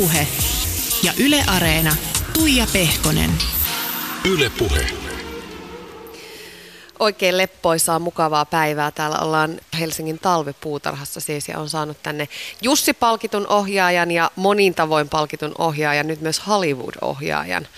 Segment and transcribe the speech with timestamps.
[0.00, 0.26] Puhe.
[1.02, 1.96] Ja Yle Areena.
[2.32, 3.30] Tuija Pehkonen.
[4.24, 4.86] Yle Puhe.
[6.98, 8.90] Oikein leppoisaa, mukavaa päivää.
[8.90, 12.28] Täällä ollaan Helsingin talvipuutarhassa siis ja on saanut tänne
[12.62, 17.68] Jussi-palkitun ohjaajan ja monin tavoin palkitun ohjaajan, nyt myös Hollywood-ohjaajan.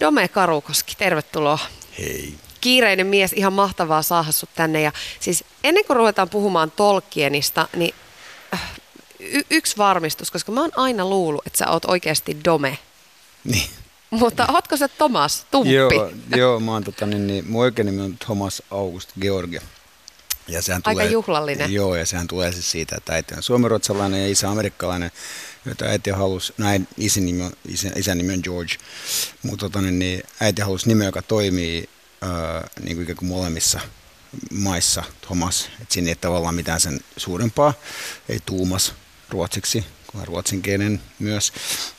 [0.00, 1.58] Dome Karukoski, tervetuloa.
[1.98, 2.34] Hei.
[2.60, 4.82] Kiireinen mies, ihan mahtavaa saada sut tänne.
[4.82, 7.94] Ja siis ennen kuin ruvetaan puhumaan Tolkienista, niin
[9.20, 12.78] y- yksi varmistus, koska mä oon aina luullut, että sä oot oikeasti Dome.
[13.44, 13.70] Niin.
[14.10, 15.74] Mutta ootko se Tomas Tumppi?
[15.74, 19.60] Joo, joo, mä oon tota, niin, niin, mun oikein nimi on Thomas August George.
[20.48, 21.72] Ja sehän Aika tulee, juhlallinen.
[21.72, 25.10] Joo, ja sehän tulee siis siitä, että äiti on suomenruotsalainen ja isä amerikkalainen,
[25.66, 28.74] jota äiti halusi, näin isin nimi on, isän, isän nimi on George,
[29.42, 31.88] mutta tota, niin, niin, äiti halusi nimen, joka toimii
[32.22, 33.80] äh, niin kuin ikään kuin molemmissa
[34.50, 37.74] maissa, Thomas, että siinä ei tavallaan mitään sen suurempaa,
[38.28, 38.94] ei Tuumas
[39.30, 41.52] ruotsiksi, kun on ruotsinkielinen myös,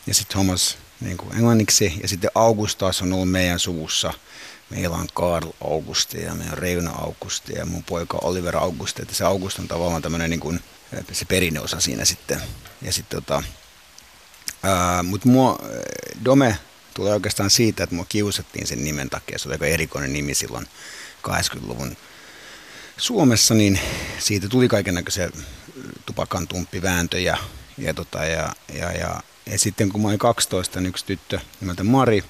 [0.08, 4.14] ja sitten Thomas niin kuin englanniksi, ja sitten August taas on ollut meidän suvussa,
[4.72, 9.02] Meillä on Karl Augusti ja meillä on Reuna Augusti ja mun poika Oliver Augusti.
[9.02, 10.60] Että se August on tavallaan tämmöinen niin kuin,
[11.12, 12.42] se perinneosa siinä sitten.
[12.82, 13.44] Ja sitten tota,
[15.04, 15.60] mutta mua,
[16.26, 16.58] Dome
[16.94, 19.40] tulee oikeastaan siitä, että mua kiusattiin sen nimen takia.
[19.40, 20.68] Se oli aika erikoinen nimi silloin
[21.28, 21.98] 80-luvun
[22.98, 23.80] Suomessa, niin
[24.20, 25.30] siitä tuli kaiken näköisiä
[26.06, 27.38] tupakan tumppivääntöjä.
[27.78, 31.84] Ja, tota, ja, ja, ja, ja, sitten kun mä olin 12, niin yksi tyttö nimeltä
[31.84, 32.24] Mari,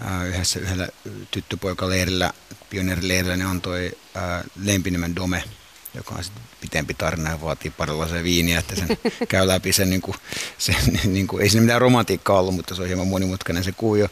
[0.00, 0.88] ää, yhdessä yhdellä
[1.30, 2.32] tyttöpoikaleirillä,
[2.70, 5.44] pioneerileirillä, ne antoi ää, lempinimen Dome,
[5.94, 8.88] joka on sitten pitempi tarina ja vaatii parilaisen viiniä, että sen
[9.28, 10.16] käy läpi sen, niin kuin,
[10.58, 10.76] sen
[11.14, 14.08] niin kuin, ei siinä mitään romantiikkaa ollut, mutta se on hieman monimutkainen se kuvio.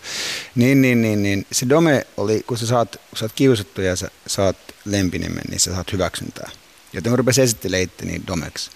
[0.54, 1.46] Niin, niin, niin, niin.
[1.52, 5.60] Se Dome oli, kun sä saat, kun sä oot kiusattu ja sä saat lempinimen, niin
[5.60, 6.50] sä saat hyväksyntää.
[6.94, 8.70] Joten mä rupesin esittelemään itteni Domeksi.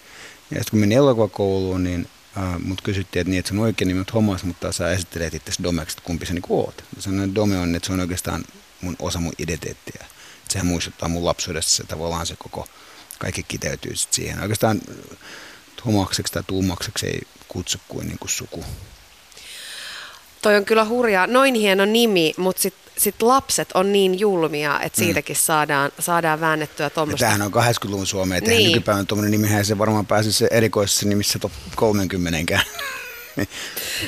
[0.51, 4.01] Ja sitten kun menin elokuvakouluun, niin Uh, mut kysyttiin, että, niin, että sun oikein nimi
[4.01, 6.85] on Thomas, mutta sä esittelet itse Domeksi, että kumpi sä niin oot.
[6.97, 8.45] Mä sanoin, että Dome on, että se on oikeastaan
[8.81, 10.05] mun osa mun identiteettiä.
[10.05, 12.69] Että sehän muistuttaa mun lapsuudesta se tavallaan se koko,
[13.19, 14.41] kaikki kiteytyy sit siihen.
[14.41, 14.81] Oikeastaan
[15.77, 18.65] Thomakseksi tai Tuumakseksi ei kutsu kuin, niin kuin suku.
[20.43, 21.27] Toi on kyllä hurjaa.
[21.27, 26.91] Noin hieno nimi, mutta sitten sit lapset on niin julmia, että siitäkin saadaan, saadaan väännettyä
[26.91, 27.25] tuommoista.
[27.27, 28.67] tämähän on 80-luvun Suomea, että Niin.
[28.73, 32.39] nykypäivän tuommoinen nimihän se varmaan pääse se erikoisessa nimissä top 30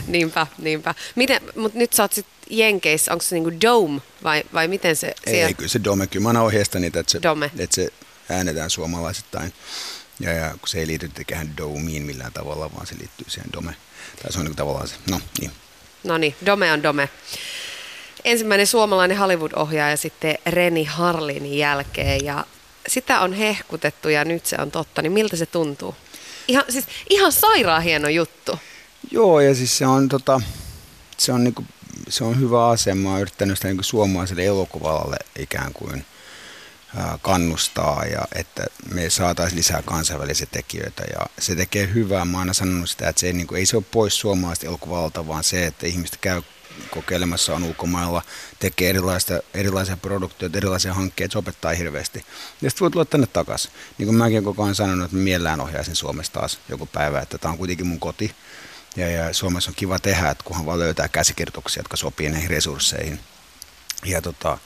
[0.06, 0.94] Niinpä, niinpä.
[1.14, 5.14] Miten, mutta nyt sä oot sit Jenkeissä, onko se niinku Dome vai, vai miten se
[5.26, 7.50] Ei, ei, kyllä se Dome, kyllä mä aina ohjeistan niitä, että se, Dome.
[7.58, 7.88] että se
[8.30, 9.52] äänetään suomalaisittain.
[10.20, 13.74] Ja, ja kun se ei liity tekemään Domeen millään tavalla, vaan se liittyy siihen Dome.
[14.22, 15.50] Tai se on niin tavallaan se, no niin.
[16.05, 17.09] No niin, Dome on Dome.
[18.25, 22.44] Ensimmäinen suomalainen Hollywood-ohjaaja sitten Reni Harlinin jälkeen ja
[22.88, 25.94] sitä on hehkutettu ja nyt se on totta, niin miltä se tuntuu?
[26.49, 28.59] Ihan, siis ihan sairaan hieno juttu.
[29.11, 30.41] Joo, ja siis se on, tota,
[31.19, 31.65] se on, niinku,
[32.09, 33.11] se on hyvä asema.
[33.11, 36.05] Oon yrittänyt sitä niinku suomalaiselle elokuvalalle ikään kuin
[37.22, 41.02] kannustaa, ja että me saataisiin lisää kansainvälisiä tekijöitä.
[41.12, 42.24] Ja se tekee hyvää.
[42.24, 45.44] Mä aina sanonut sitä, että se ei, niinku, ei se ole pois suomalaisesta elokuvalalta, vaan
[45.44, 46.42] se, että ihmiset käy
[46.90, 48.22] kokeilemassa on ulkomailla,
[48.58, 52.24] tekee erilaista, erilaisia produktioita, erilaisia hankkeita, se opettaa hirveästi.
[52.62, 53.70] Ja sitten voi tulla tänne takaisin.
[53.98, 57.52] Niin kuin mäkin koko ajan sanonut, että mielellään ohjaisin Suomesta taas joku päivä, että tämä
[57.52, 58.34] on kuitenkin mun koti.
[58.96, 63.20] Ja, ja Suomessa on kiva tehdä, että kunhan vaan löytää käsikirjoituksia, jotka sopii näihin resursseihin.
[64.04, 64.58] Ja tota,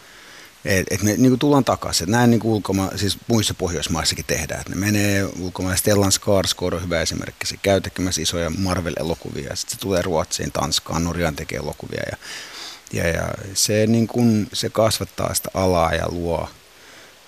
[0.64, 2.10] et, et me niin tullaan takaisin.
[2.10, 4.60] Näin niin ulkoma, siis muissa Pohjoismaissakin tehdään.
[4.60, 5.76] Et ne menee ulkomaille.
[5.76, 7.46] Stellan Skarsgård on hyvä esimerkki.
[7.46, 9.56] Se käy tekemässä isoja Marvel-elokuvia.
[9.56, 12.02] Sitten se tulee Ruotsiin, Tanskaan, Norjaan tekee elokuvia.
[12.10, 12.16] Ja,
[12.92, 16.48] ja, ja se, niin kuin, se kasvattaa sitä alaa ja luo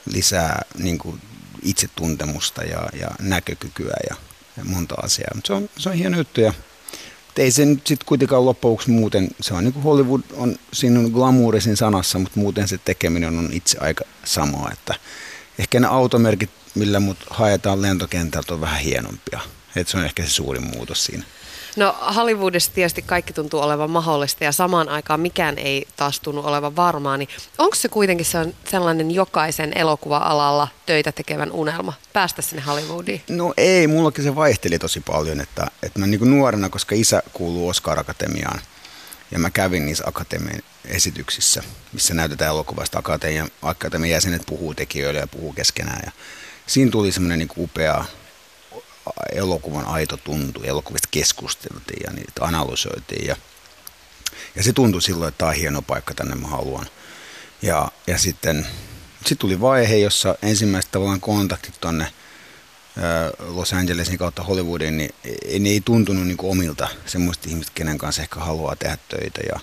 [0.07, 1.21] lisää niin kuin
[1.63, 4.17] itsetuntemusta ja, ja näkökykyä ja,
[4.57, 5.31] ja monta asiaa.
[5.35, 6.41] Mutta se on, se on hieno juttu.
[6.41, 6.53] Ja,
[7.37, 11.01] mutta ei se nyt sitten kuitenkaan loppuksi muuten, se on niin kuin Hollywood on, siinä
[11.01, 14.95] on glamourisin sanassa, mutta muuten se tekeminen on itse aika samaa, että
[15.59, 19.41] ehkä ne automerkit, millä mut haetaan lentokentältä on vähän hienompia.
[19.77, 21.25] Et se on ehkä se suurin muutos siinä.
[21.77, 26.77] No Hollywoodissa tietysti kaikki tuntuu olevan mahdollista ja samaan aikaan mikään ei taas tunnu olevan
[26.77, 27.29] varmaa, niin
[27.59, 28.27] onko se kuitenkin
[28.71, 33.23] sellainen jokaisen elokuva-alalla töitä tekevän unelma päästä sinne Hollywoodiin?
[33.29, 37.69] No ei, mullakin se vaihteli tosi paljon, että, että mä niin nuorena, koska isä kuuluu
[37.69, 38.61] Oscar-akatemiaan,
[39.31, 41.63] ja mä kävin niissä akatemian esityksissä,
[41.93, 46.03] missä näytetään elokuvasta akatemian, akatemian jäsenet puhuu tekijöille ja puhuu keskenään.
[46.05, 46.13] Ja
[46.67, 48.05] siinä tuli semmoinen niin upea
[49.33, 53.27] elokuvan aito tuntu, elokuvista keskusteltiin ja niitä analysoitiin.
[53.27, 53.37] Ja,
[54.55, 56.87] ja se tuntui silloin, että tämä on hieno paikka, tänne mä haluan.
[57.63, 58.67] Ja, ja sitten
[59.27, 62.13] sit tuli vaihe, jossa ensimmäiset tavallaan kontaktit tonne
[63.39, 68.77] Los Angelesin kautta Hollywoodin, niin ei, tuntunut niin omilta semmoista ihmistä, kenen kanssa ehkä haluaa
[68.77, 69.41] tehdä töitä.
[69.53, 69.61] Ja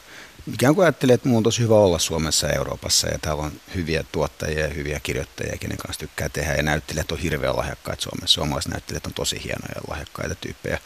[0.54, 3.52] ikään kuin ajattelin, että mun on tosi hyvä olla Suomessa ja Euroopassa ja täällä on
[3.76, 8.34] hyviä tuottajia ja hyviä kirjoittajia, kenen kanssa tykkää tehdä ja näyttelijät on hirveän lahjakkaita Suomessa.
[8.34, 10.80] Suomalaiset näyttelijät on tosi hienoja ja lahjakkaita tyyppejä.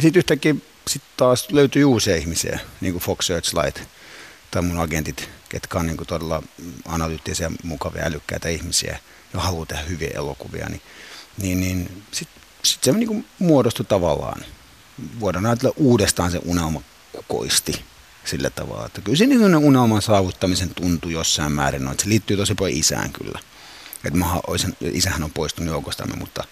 [0.00, 0.54] Sitten yhtäkkiä
[0.88, 3.80] sit taas löytyy uusia ihmisiä, niin kuin Fox Searchlight
[4.50, 6.42] tai mun agentit, ketkä on niin kuin todella
[6.88, 8.98] analyyttisiä, mukavia, älykkäitä ihmisiä
[9.34, 10.80] ja haluaa tehdä hyviä elokuvia, niin,
[11.38, 14.44] niin, niin sitten sit se niin kuin muodostui tavallaan.
[15.20, 16.82] Voidaan ajatella uudestaan se unelma
[17.14, 17.84] kukoisti
[18.24, 22.36] sillä tavalla, että kyllä se niin unelman saavuttamisen tuntuu jossain määrin, no, että se liittyy
[22.36, 23.38] tosi paljon isään kyllä.
[24.04, 26.44] Että mä olisin, isähän on poistunut joukostamme, mutta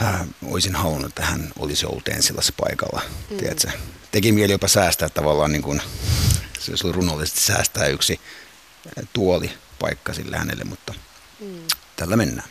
[0.00, 3.02] ää, olisin halunnut, että hän olisi ollut ensilässä paikalla.
[3.30, 3.36] Mm.
[3.36, 3.70] Tiedätkö?
[4.10, 5.82] Teki mieli jopa säästää tavallaan, niin kuin,
[6.58, 8.20] se oli runollisesti säästää yksi
[9.12, 10.94] tuoli paikka sille hänelle, mutta
[11.40, 11.62] mm.
[11.96, 12.48] tällä mennään.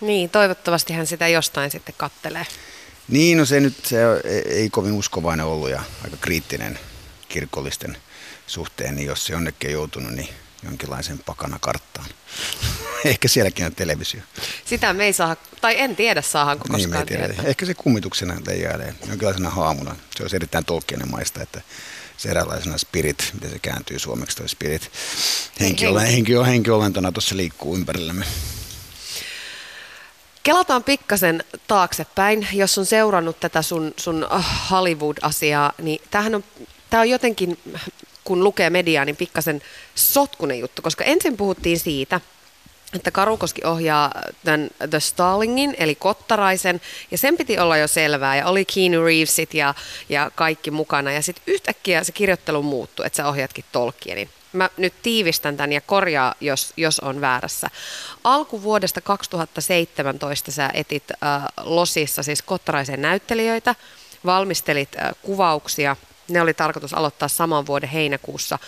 [0.00, 2.46] Niin, toivottavasti hän sitä jostain sitten kattelee.
[3.08, 3.96] Niin, no se nyt se
[4.48, 6.78] ei kovin uskovainen ollut ja aika kriittinen
[7.28, 7.96] kirkollisten
[8.46, 10.28] suhteen, niin jos se jonnekin on joutunut, niin
[10.62, 12.06] jonkinlaisen pakana karttaan.
[13.04, 14.20] Ehkä sielläkin on televisio.
[14.64, 17.48] Sitä me ei saa, tai en tiedä saahanko koskaan niin, me ei tiedä.
[17.48, 19.96] Ehkä se kummituksena leijailee jonkinlaisena haamuna.
[20.16, 20.64] Se on erittäin
[21.10, 21.60] maista, että
[22.16, 24.90] se eräänlaisena spirit, miten se kääntyy suomeksi toi spirit.
[25.60, 26.12] Henki, henki.
[26.12, 28.24] henki, henkiolentona tuossa liikkuu ympärillämme.
[30.46, 36.44] Kelataan pikkasen taaksepäin, jos on seurannut tätä sun, sun ah, Hollywood-asiaa, niin tämähän on,
[36.90, 37.58] tämä on jotenkin,
[38.24, 39.62] kun lukee mediaa, niin pikkasen
[39.94, 42.20] sotkunen juttu, koska ensin puhuttiin siitä,
[42.94, 44.12] että Karukoski ohjaa
[44.44, 49.54] tämän The Starlingin, eli Kottaraisen, ja sen piti olla jo selvää, ja oli Keanu Reevesit
[49.54, 49.74] ja,
[50.08, 54.94] ja kaikki mukana, ja sitten yhtäkkiä se kirjoittelu muuttui, että sä ohjatkin Tolkienin mä nyt
[55.02, 57.70] tiivistän tämän ja korjaa, jos, jos on väärässä.
[58.24, 63.74] Alkuvuodesta 2017 sä etit äh, Losissa siis kottaraisen näyttelijöitä,
[64.24, 65.96] valmistelit äh, kuvauksia.
[66.28, 68.58] Ne oli tarkoitus aloittaa saman vuoden heinäkuussa.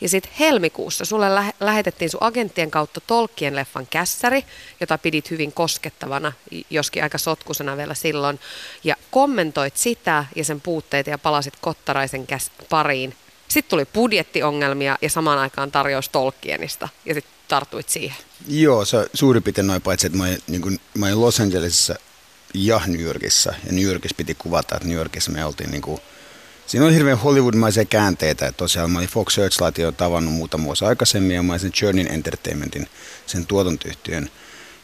[0.00, 4.44] Ja sitten helmikuussa sulle lä- lähetettiin sun agenttien kautta Tolkien leffan kässäri,
[4.80, 6.32] jota pidit hyvin koskettavana,
[6.70, 8.40] joskin aika sotkusena vielä silloin.
[8.84, 13.14] Ja kommentoit sitä ja sen puutteita ja palasit Kottaraisen käs- pariin
[13.48, 18.16] sitten tuli budjettiongelmia ja samaan aikaan tarjous Tolkienista ja sitten tartuit siihen.
[18.48, 21.94] Joo, se suurin piirtein noin paitsi, että mä, niin kuin, mä olin Los Angelesissa
[22.54, 23.54] ja New Yorkissa.
[23.66, 26.00] Ja New Yorkissa piti kuvata, että New Yorkissa me oltiin niin kuin,
[26.66, 28.46] Siinä oli hirveän Hollywoodmaisia käänteitä.
[28.46, 31.72] Että tosiaan mä olin Fox Searchlight jo tavannut muutama vuosi aikaisemmin ja mä olin sen
[31.82, 32.88] Journey Entertainmentin,
[33.26, 34.30] sen tuotantoyhtiön,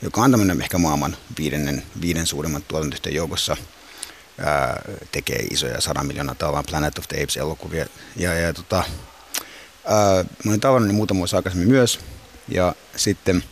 [0.03, 3.57] joka on tämmöinen ehkä maailman viidennen, viiden suurimman tuotantoyhtiön joukossa–
[4.43, 7.87] ää, tekee isoja 100 miljoonaa tavallaan Planet of the Apes-elokuvia.
[8.17, 8.85] Ja, ja tota,
[9.85, 12.01] ää, mä olin tavannut ne muutama vuosi aikaisemmin myös.
[12.49, 13.45] Ja sitten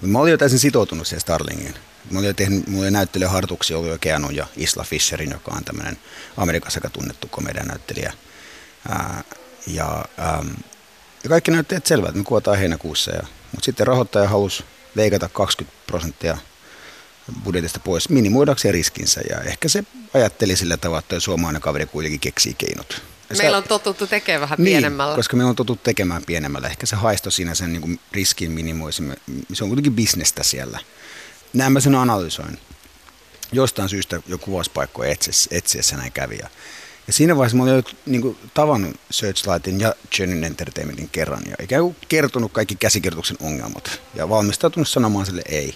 [0.00, 1.74] mä olin jo täysin sitoutunut siihen Starlingiin.
[2.10, 5.64] Mä olin jo tehnyt, mulla oli näyttelijähartuksia ollut jo Keanu ja Isla Fisherin, joka on
[5.64, 5.98] tämmöinen
[6.36, 8.12] Amerikassa aika tunnettu komedian näyttelijä.
[8.88, 9.24] Ää,
[9.66, 10.44] ja, ää,
[11.24, 13.10] ja kaikki näytti, että selvä, että me kuvataan heinäkuussa.
[13.10, 13.22] Ja,
[13.52, 16.38] mutta sitten rahoittaja halusi leikata 20 prosenttia
[17.44, 19.20] budjetista pois minimoidakseen riskinsä.
[19.30, 19.84] Ja ehkä se
[20.14, 23.02] ajatteli sillä tavalla, että suomalainen kaveri kuitenkin keksii keinot.
[23.30, 25.16] Ja meillä on totuttu tekemään vähän niin, pienemmällä.
[25.16, 26.68] koska meillä on totuttu tekemään pienemmällä.
[26.68, 29.16] Ehkä se haisto siinä sen niin riskin minimoisimme.
[29.52, 30.78] Se on kuitenkin bisnestä siellä.
[31.52, 32.58] Näin mä sen analysoin.
[33.52, 35.14] Jostain syystä jo kuvauspaikkoja
[35.50, 36.36] etsiessä näin kävi.
[36.36, 36.48] Ja,
[37.06, 41.56] ja siinä vaiheessa mä olin jo niin kuin, tavannut Searchlightin ja Journey Entertainmentin kerran ja
[41.62, 45.74] ikään kuin kertonut kaikki käsikirjoituksen ongelmat ja valmistautunut sanomaan sille ei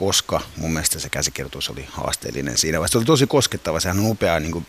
[0.00, 2.92] koska mun mielestä se käsikirjoitus oli haasteellinen siinä vaiheessa.
[2.92, 4.66] Se oli tosi koskettava, sehän on upea niin kuin,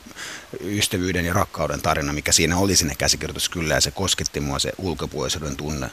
[0.64, 4.72] ystävyyden ja rakkauden tarina, mikä siinä oli sinne käsikirjoitus kyllä, ja se kosketti mua se
[4.78, 5.90] ulkopuolisuuden tunne.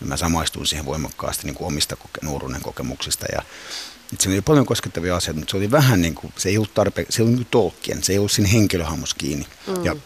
[0.00, 3.42] Mä samaistuin siihen voimakkaasti niin kuin omista koke- nuoruuden kokemuksista, ja
[4.18, 7.06] se oli paljon koskettavia asioita, mutta se oli vähän niin kuin, se ei ollut tarpe,
[7.10, 9.46] se ei ollut niin tolkkien, se ei ollut siinä henkilöhahmos kiinni.
[9.66, 9.84] Mm.
[9.84, 9.96] Ja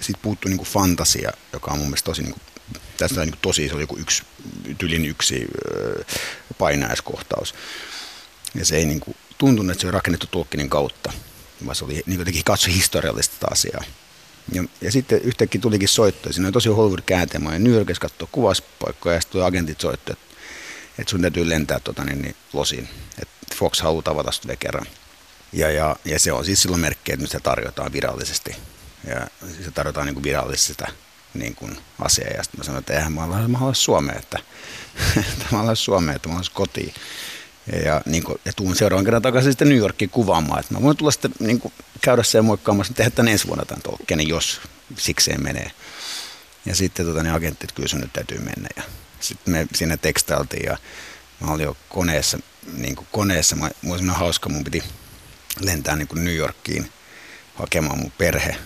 [0.00, 2.42] sitten puuttui niin kuin fantasia, joka on mun mielestä tosi niin kuin,
[2.96, 4.22] tässä on niin tosi, se oli joku yksi,
[4.78, 5.46] tylin yksi
[6.58, 7.54] painaiskohtaus.
[8.58, 11.12] Ja se ei niin kuin, tuntunut, että se oli rakennettu Tolkienin kautta,
[11.66, 13.84] vaan se oli niin jotenkin katso historiallista asiaa.
[14.52, 18.28] Ja, ja sitten yhtäkkiä tulikin soitto, siinä oli tosi Hollywood käänteemä, ja New Yorkissa katsoi
[18.32, 20.36] kuvauspaikkoja, ja sitten agentit soitto, että,
[20.98, 24.86] että sun täytyy lentää tota, niin, niin, losiin, että Fox haluaa tavata sitä kerran.
[25.52, 28.56] Ja, ja, ja, se on siis silloin merkki, että se tarjotaan virallisesti.
[29.06, 29.26] Ja
[29.64, 30.88] se tarjotaan niin kuin virallisesti sitä
[31.34, 32.30] niin kuin asiaa.
[32.30, 34.38] Ja sitten mä sanoin, että eihän mä halua Suomeen, että,
[35.32, 36.94] että mä haluan Suomeen, että mä kotiin.
[37.84, 40.60] Ja, niin kuin, ja tuun seuraavan kerran takaisin sitten New Yorkiin kuvaamaan.
[40.60, 43.82] Että mä voin tulla sitten niin kuin, käydä sen moikkaamassa, tehdä tämän ensi vuonna tämän
[43.82, 44.60] Tolkienin, jos
[44.98, 45.70] sikseen menee.
[46.66, 48.68] Ja sitten tota, ne agentit kyllä sun nyt täytyy mennä.
[48.76, 48.82] Ja
[49.20, 50.76] sitten me siinä tekstailtiin ja
[51.40, 52.38] mä olin jo koneessa,
[52.76, 54.82] niin kuin koneessa, mä, mulla oli hauska, mun piti
[55.60, 56.90] lentää niin kuin New Yorkiin
[57.54, 58.56] hakemaan mun perhe.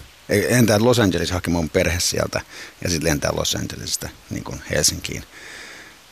[0.51, 2.41] Lentää Los Angeles hakemaan mun perhe sieltä
[2.85, 5.25] ja sitten lentää Los Angelesista niin kuin Helsinkiin.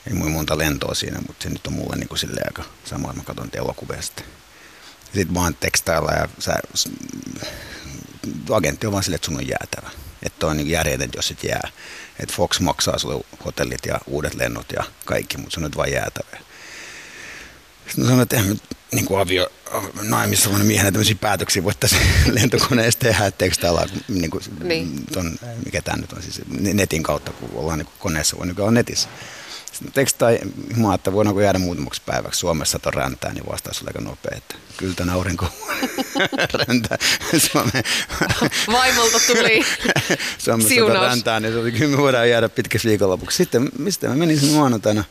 [0.09, 3.09] Ei mulla monta lentoa siinä, mutta se nyt on mulle niin kuin silleen aika sama,
[3.09, 4.25] että mä katson elokuvia sitten.
[5.15, 6.55] Sitten oon tekstailla ja sä,
[8.51, 9.91] agentti on vaan silleen, että sun on jäätävä.
[10.23, 11.69] Että on niin järjetön, jos et jää.
[12.21, 15.93] Että Fox maksaa sulle hotellit ja uudet lennot ja kaikki, mutta se on nyt vain
[15.93, 16.39] jäätävä.
[17.87, 18.61] Sitten sanoin, että eihän
[18.93, 19.53] niin kuin avio,
[20.03, 22.03] naimissa on miehenä tämmöisiä päätöksiä voitaisiin
[22.41, 25.07] lentokoneesta tehdä, että tekstailla niin kuin, niin.
[25.13, 28.75] Ton, mikä tämä nyt on, siis netin kautta, kun ollaan niin kuin koneessa, voi nykyään
[28.75, 29.09] netissä.
[29.95, 30.39] Tekstai,
[30.77, 34.55] mä että voidaanko jäädä muutamaksi päiväksi Suomessa ton räntää, niin vastaus oli aika nopea, että
[34.77, 35.47] kyllä tämän aurinko
[36.67, 36.99] räntää
[37.53, 37.85] Suomeen.
[38.73, 39.65] Vaimolta tuli
[40.45, 41.07] Suomessa siunaus.
[41.07, 43.37] räntää, niin se oli, kyllä me voidaan jäädä pitkäksi viikonlopuksi.
[43.37, 45.05] Sitten mistä mä menin sinne maanantaina,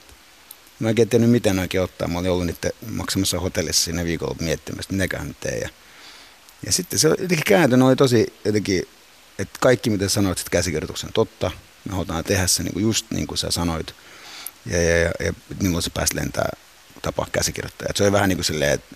[0.79, 2.07] mä en tiennyt miten oikein ottaa.
[2.07, 5.57] Mä olin ollut niiden maksamassa hotellissa siinä viikolla miettimässä, mitäköhän nyt tee.
[5.57, 5.69] Ja,
[6.65, 8.87] ja sitten se jotenkin kääntö oli tosi jotenkin,
[9.39, 11.51] että kaikki mitä sanoit sitten käsikirjoituksen totta.
[11.85, 13.95] Me halutaan tehdä se niin just niin kuin sä sanoit
[14.67, 16.49] ja, ja, ja, ja milloin se pääsi lentää
[17.01, 17.87] tapaa käsikirjoittaja.
[17.89, 18.95] Et se oli vähän niin kuin silleen, että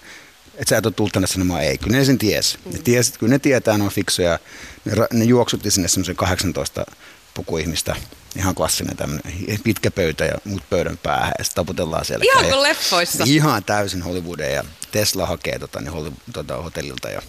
[0.55, 1.77] et sä et ole tullut tänne sanomaan ei.
[1.77, 2.57] Kyllä ne sen ties.
[2.65, 2.71] Mm.
[2.71, 4.39] Ne ties kyllä ne tietää, ne on fiksuja.
[4.85, 6.85] Ne, ne juoksutti sinne semmoisen 18
[7.33, 7.95] pukuihmistä.
[8.35, 12.25] Ihan klassinen tämmöinen pitkä pöytä ja muut pöydän päähän ja sitten taputellaan siellä.
[12.25, 13.23] Ihan kuin leffoissa.
[13.27, 17.21] Ihan täysin Hollywoodin ja Tesla hakee tota, niin Hollywood, tota, hotellilta ja,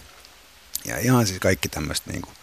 [0.85, 2.35] ja ihan siis kaikki tämmöistä niin kuin,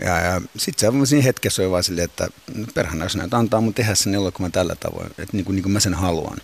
[0.00, 2.28] ja, ja sitten se siinä hetkessä oli vaan silleen, että
[2.74, 5.72] perhana, jos näitä antaa mun tehdä sen elokuvan tällä tavoin, että niin kuin, niin kuin
[5.72, 6.38] mä sen haluan,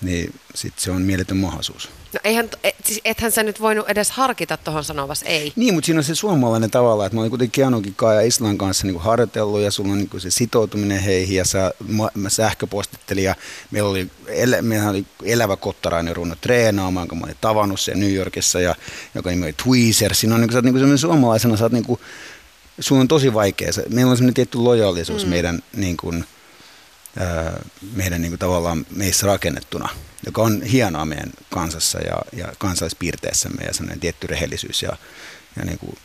[0.00, 1.88] niin sitten se on mieletön mahdollisuus.
[2.12, 5.52] No eihän, et, siis ethän sä nyt voinut edes harkita tuohon sanovas ei.
[5.56, 8.86] Niin, mutta siinä on se suomalainen tavalla, että mä olin kuitenkin Keanukin ja Islan kanssa
[8.86, 13.34] niin harjoitellut ja sulla on niin se sitoutuminen heihin ja sä, mä, mä sähköpostittelin ja
[13.70, 18.12] meillä oli, el, meillä oli elävä kottarainen runno treenaamaan, kun mä olin tavannut sen New
[18.12, 18.74] Yorkissa ja
[19.14, 20.14] joka nimi oli Tweezer.
[20.14, 22.00] Siinä on niin kuin, sä oot, niin kuin suomalaisena, sä oot niin kuin,
[22.80, 23.70] sun on tosi vaikea.
[23.88, 25.30] Meillä on semmoinen tietty lojaalisuus mm.
[25.30, 26.24] meidän, niin kuin,
[27.18, 29.88] ää, meidän niin kuin, tavallaan meissä rakennettuna,
[30.26, 34.82] joka on hienoa meidän kansassa ja, ja kansalaispiirteessämme ja semmoinen tietty rehellisyys.
[34.82, 34.96] Ja,
[35.56, 35.98] ja niin kuin,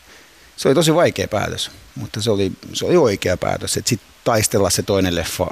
[0.58, 3.74] se oli tosi vaikea päätös, mutta se oli, se oli oikea päätös.
[3.74, 5.48] Sitten taistella se toinen leffa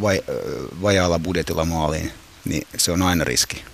[0.00, 0.22] vai,
[0.82, 2.12] vajaalla budjetilla maaliin,
[2.44, 3.64] niin se on aina riski.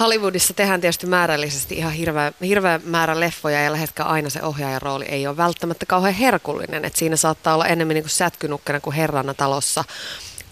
[0.00, 5.04] Hollywoodissa tehdään tietysti määrällisesti ihan hirveä, hirveä määrä leffoja ja läheskään aina se ohjaajan rooli
[5.04, 6.84] ei ole välttämättä kauhean herkullinen.
[6.84, 9.84] Et siinä saattaa olla enemmän niin kuin sätkynukkena kuin herrana talossa.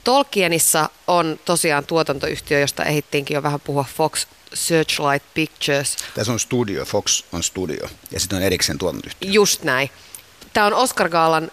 [0.04, 5.96] Tolkienissa on tosiaan tuotantoyhtiö, josta ehittiinkin jo vähän puhua Fox Searchlight Pictures.
[6.14, 9.30] Tässä on studio, Fox on studio ja sitten on erikseen tuotantoyhtiö.
[9.30, 9.90] Just näin.
[10.52, 11.50] Tämä on Oscar Gaalan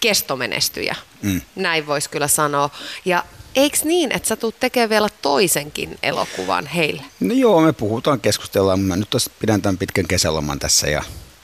[0.00, 1.40] kestomenestyjä, mm.
[1.56, 2.70] näin voisi kyllä sanoa.
[3.04, 7.02] Ja Eikö niin, että sä tulet tekemään vielä toisenkin elokuvan heille?
[7.20, 8.80] No joo, me puhutaan, keskustellaan.
[8.80, 11.02] Mä nyt pidän tämän pitkän kesäloman tässä ja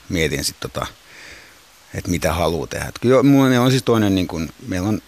[0.09, 0.87] mietin sitten tota,
[1.93, 2.91] että mitä haluaa tehdä.
[3.01, 5.01] Kyllä meillä on siis toinen, niin kuin, meillä on,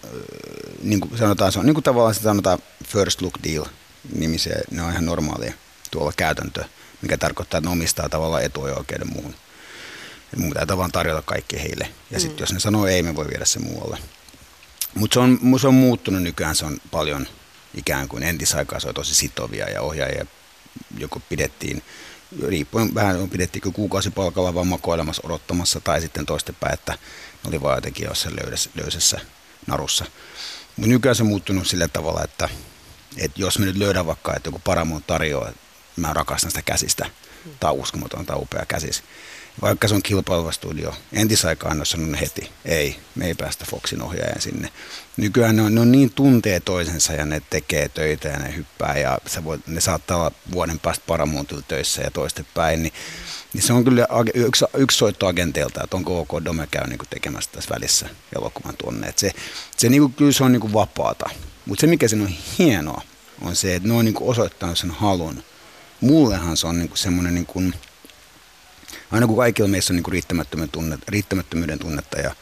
[0.82, 3.64] niin kuin sanotaan, se on niin kuin tavallaan se sanotaan first look deal
[4.14, 5.54] nimiseen, ne on ihan normaalia
[5.90, 6.64] tuolla käytäntö,
[7.02, 9.34] mikä tarkoittaa, että ne omistaa tavallaan etuoikeuden muuhun.
[10.32, 11.88] Ja mun pitää tavallaan tarjota kaikki heille.
[12.10, 12.20] Ja mm.
[12.20, 13.98] sitten jos ne sanoo ei, me voi viedä se muualle.
[14.94, 17.28] Mutta se on, se on muuttunut nykyään, se on paljon
[17.74, 20.26] ikään kuin entisaikaa, se on tosi sitovia ja ohjaajia
[20.98, 21.82] joko pidettiin,
[22.48, 28.06] riippuen vähän pidettiinkö kuukausipalkalla vaan makoilemassa odottamassa tai sitten toistepäin, että ne oli vaan jotenkin
[28.06, 29.20] jossain löydessä, löysessä
[29.66, 30.04] narussa.
[30.76, 32.48] Mutta nykyään se on muuttunut sillä tavalla, että,
[33.16, 35.52] että jos me nyt löydän vaikka, että joku Paramount tarjoaa,
[35.96, 37.10] mä rakastan sitä käsistä,
[37.60, 39.02] tämä on uskomaton, tämä upea käsis,
[39.62, 40.94] vaikka se on kilpaileva studio.
[41.12, 44.68] Entisaikaan ne on heti, ei, me ei päästä Foxin ohjaajan sinne.
[45.16, 48.98] Nykyään ne on, ne on niin tuntee toisensa ja ne tekee töitä ja ne hyppää
[48.98, 52.82] ja sä voit, ne saattaa olla vuoden päästä Paramountilla töissä ja toistepäin.
[52.82, 52.92] Niin,
[53.52, 57.50] niin se on kyllä yksi, yksi soitto agenteilta, että onko OK Dome käy niin tekemässä
[57.52, 59.08] tässä välissä elokuvan tuonne.
[59.08, 59.32] Et se,
[59.76, 61.30] se niin kuin, kyllä se on niin kuin vapaata.
[61.66, 63.02] Mutta se mikä siinä on hienoa
[63.42, 65.42] on se, että ne on niin kuin osoittanut sen halun.
[66.00, 67.74] Mullehan se on niin kuin semmoinen niin kuin,
[69.12, 72.34] aina kun kaikilla meissä on niin riittämättömyyden, tunne, riittämättömyyden tunnetta ja,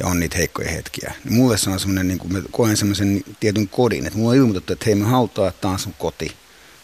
[0.00, 3.24] ja on niitä heikkoja hetkiä, niin mulle se on semmoinen, niin kuin mä koen semmoisen
[3.40, 6.36] tietyn kodin, että mulla on ilmoitettu, että hei me halutaan, että tämä on sun koti.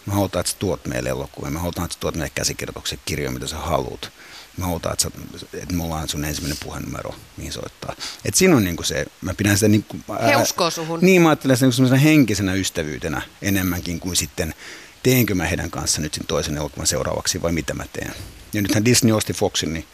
[0.06, 1.50] Me halutaan, että sä tuot meille elokuvia.
[1.50, 4.12] Me halutaan, että sä tuot meille käsikirjoituksen kirjoja, mitä sä haluat.
[4.56, 7.96] Me halutaan, että, sä, että me ollaan sun ensimmäinen puhennumero, mihin soittaa.
[8.24, 10.98] Et siinä on niin se, mä pidän sitä niin kuin, ää, He uskoo suhun.
[11.02, 14.54] Niin, mä ajattelen sitä niin henkisenä ystävyytenä enemmänkin kuin sitten,
[15.02, 18.14] teenkö mä heidän kanssa nyt sen toisen elokuvan seuraavaksi vai mitä mä teen.
[18.52, 19.86] Ja nythän Disney osti Foxin, niin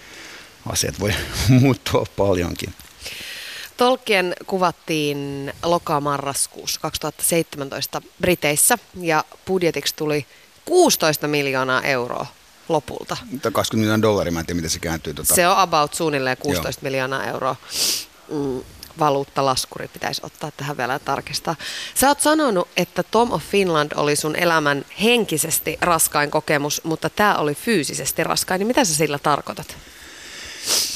[0.66, 1.12] asiat voi
[1.60, 2.74] muuttua paljonkin.
[3.76, 10.26] Tolkien kuvattiin loka-marraskuussa 2017 Briteissä ja budjetiksi tuli
[10.64, 12.26] 16 miljoonaa euroa
[12.68, 13.16] lopulta.
[13.52, 15.14] 20 miljoonaa dollaria, mä en tiedä miten se kääntyy.
[15.14, 15.34] Tota.
[15.34, 16.90] Se on about suunnilleen 16 Joo.
[16.90, 17.56] miljoonaa euroa.
[18.32, 18.62] Mm,
[18.98, 21.56] valuuttalaskuri pitäisi ottaa tähän vielä ja tarkistaa.
[21.94, 27.34] Sä oot sanonut, että Tom of Finland oli sun elämän henkisesti raskain kokemus, mutta tämä
[27.34, 28.58] oli fyysisesti raskain.
[28.58, 29.76] Niin mitä sä sillä tarkoitat?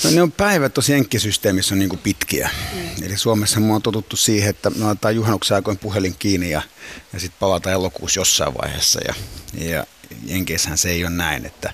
[0.04, 2.50] No ne on päivät tosi jenkkisysteemissä on niin pitkiä.
[2.72, 3.04] Mm.
[3.04, 6.62] Eli Suomessa me on totuttu siihen, että me laitetaan juhannuksen aikoin puhelin kiinni ja,
[7.12, 9.00] ja sitten palataan elokuussa jossain vaiheessa.
[9.08, 9.14] Ja,
[9.54, 9.86] ja
[10.24, 11.72] Jenkeissähän se ei ole näin, että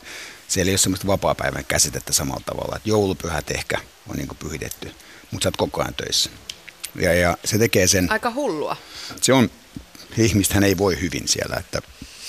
[0.49, 2.77] siellä ei ole semmoista vapaa-päivän käsitettä samalla tavalla.
[2.77, 4.95] Että joulupyhät ehkä on niin pyhitetty,
[5.31, 6.31] mutta sä oot koko ajan töissä.
[6.95, 8.13] Ja, ja se tekee sen...
[8.13, 8.77] Aika hullua.
[9.21, 9.51] Se on,
[10.17, 11.83] ihmistähän ei voi hyvin siellä, että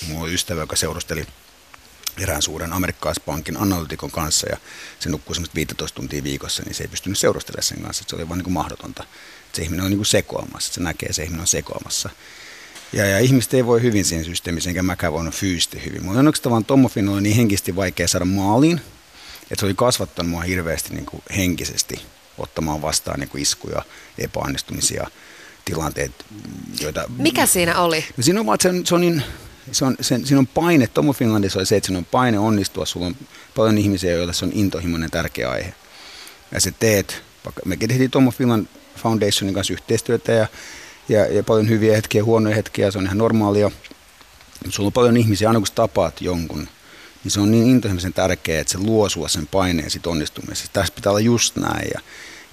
[0.07, 1.27] mulla on ystävä, joka seurusteli
[2.17, 4.57] erään suuren amerikkalaispankin analytikon kanssa ja
[4.99, 8.03] se nukkuu semmoista 15 tuntia viikossa, niin se ei pystynyt seurustelemaan sen kanssa.
[8.07, 9.03] Se oli vaan niin kuin mahdotonta.
[9.53, 12.09] Se ihminen on niin kuin sekoamassa, se näkee, se ihminen on sekoamassa.
[12.93, 16.03] Ja, ja ihmiset ei voi hyvin siinä systeemissä, enkä mäkään voinut fyysisesti hyvin.
[16.03, 18.81] Mutta onneksi tavan Tommofin oli niin henkisesti vaikea saada maaliin,
[19.41, 22.01] että se oli kasvattanut mua hirveästi niin kuin henkisesti
[22.39, 23.81] ottamaan vastaan niin kuin iskuja,
[24.17, 25.07] epäonnistumisia,
[25.65, 26.11] tilanteet,
[26.81, 27.03] joita...
[27.17, 28.05] Mikä siinä oli?
[28.17, 29.23] No siinä on vaan, se on, se on niin
[29.71, 32.85] se on, se, siinä on paine, Tomu Finlandissa oli se, että siinä on paine onnistua,
[32.85, 33.15] sulla on
[33.55, 35.73] paljon ihmisiä, joilla se on intohimoinen tärkeä aihe.
[36.51, 37.21] Ja sä teet,
[37.65, 38.67] mekin tehtiin Tomu Finland
[38.97, 40.47] Foundationin kanssa yhteistyötä ja,
[41.09, 43.71] ja, ja paljon hyviä hetkiä, huonoja hetkiä, se on ihan normaalia.
[44.69, 46.67] Sulla on paljon ihmisiä, aina kun tapaat jonkun,
[47.23, 50.69] niin se on niin intohimoisen tärkeää, että se luo sen paineen sit onnistumisesta.
[50.73, 51.89] Tässä pitää olla just näin.
[51.93, 52.01] Ja,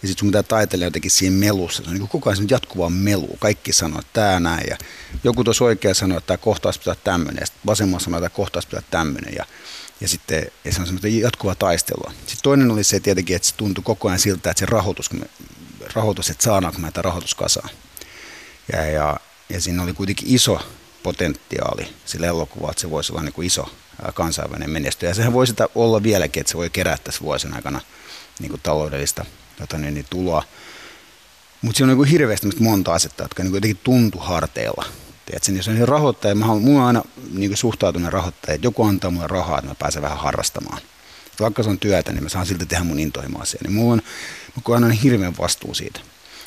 [0.06, 1.82] ja sitten sun pitää taitella jotenkin siinä melussa.
[1.82, 3.36] Se on niin koko ajan jatkuvaa melu.
[3.38, 4.66] Kaikki sanoo, että tämä näin.
[4.70, 4.76] Ja
[5.24, 7.40] joku tuossa oikein sanoo, että tämä kohtaus pitää tämmöinen.
[7.40, 9.34] Ja sitten vasemmalla sanoo, että tämä kohtaus pitää tämmöinen.
[9.34, 9.44] Ja,
[10.00, 12.12] ja sitten ja se on semmoista jatkuvaa taistelua.
[12.18, 15.18] Sitten toinen oli se tietenkin, että se tuntui koko ajan siltä, että se rahoitus, kun
[15.18, 15.26] me,
[15.94, 17.68] rahoitus että saadaanko me tätä rahoituskasaa.
[18.72, 20.60] Ja, ja, ja siinä oli kuitenkin iso
[21.02, 23.68] potentiaali sillä elokuvalla, että se voisi olla niin kuin iso
[24.14, 25.10] kansainvälinen menestyjä.
[25.10, 27.80] Ja sehän voi sitä olla vieläkin, että se voi kerätä tässä vuosien aikana
[28.40, 29.24] niin kuin taloudellista
[29.58, 30.42] tota, niin, niin tuloa.
[31.62, 34.84] Mutta siinä on niin hirveästi monta asetta, jotka niin jotenkin tuntu harteilla.
[35.26, 39.10] Tiedätkö, jos on rahoittaja, mä haluan, mulla on aina niin suhtautunut rahoittaja, että joku antaa
[39.10, 40.78] mulle rahaa, että mä pääsen vähän harrastamaan.
[41.32, 43.60] Et vaikka se on työtä, niin mä saan silti tehdä mun intohimo asia.
[43.62, 44.02] Niin mulla on,
[44.56, 46.00] mä koen aina hirveän vastuu siitä.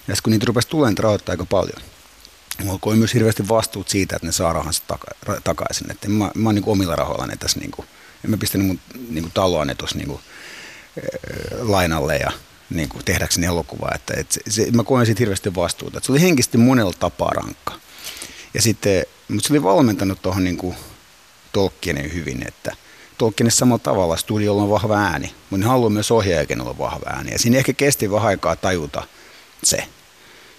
[0.08, 1.82] Ja kun niitä rupesi tulemaan, niitä rahoittaa aika paljon.
[2.64, 5.92] Mulla koin myös hirveästi vastuut siitä, että ne saa rahansa taka- takaisin.
[5.92, 7.88] Että mä, mä oon niin omilla rahoillani tässä, niin kuin,
[8.26, 10.20] en mä pistänyt mun niin kuin taloa ne tuossa niin
[11.62, 12.32] lainalle ja
[12.70, 13.92] niin kuin tehdäkseni elokuvaa.
[13.96, 15.98] Että, että se, se, mä koen siitä hirveästi vastuuta.
[15.98, 17.74] Että se oli henkisesti monella tapaa rankka.
[18.54, 20.76] Ja sitten, mutta se oli valmentanut tuohon niin
[21.52, 22.76] Tolkienin hyvin, että
[23.18, 27.32] Tolkienissa samalla tavalla studiolla on vahva ääni, mutta ne haluaa myös ohjaajakin olla vahva ääni.
[27.32, 29.04] Ja siinä ehkä kesti vähän aikaa tajuta
[29.64, 29.78] se.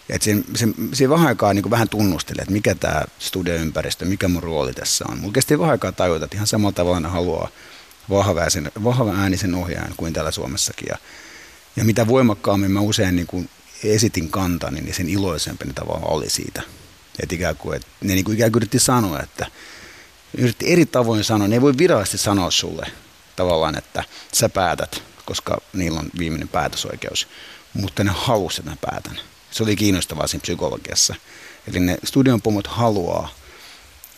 [0.09, 4.29] Ja että siinä, se, siinä vähän aikaa niin vähän tunnusteli, että mikä tämä studioympäristö, mikä
[4.29, 5.19] mun rooli tässä on.
[5.19, 7.49] Mulla kesti vähän aikaa tajuta, että ihan samalla tavalla ne haluaa
[8.11, 8.41] vahva,
[8.85, 10.87] vahva äänisen ohjaajan kuin täällä Suomessakin.
[10.89, 10.99] Ja
[11.81, 13.51] ja mitä voimakkaammin mä usein niin kuin
[13.85, 16.63] esitin kantani, niin sen iloisempi ne tavallaan oli siitä.
[17.23, 19.47] Että ikään kuin, että ne niin kuin ikään kuin yritti sanoa, että
[20.39, 22.87] yritti eri tavoin sanoa, ne ei voi virallisesti sanoa sulle
[23.37, 27.29] tavallaan, että sä päätät, koska niillä on viimeinen päätösoikeus,
[27.75, 29.21] mutta ne halusivat, että mä päätän.
[29.51, 31.15] Se oli kiinnostavaa siinä psykologiassa.
[31.69, 33.35] Eli ne studion pomot haluaa,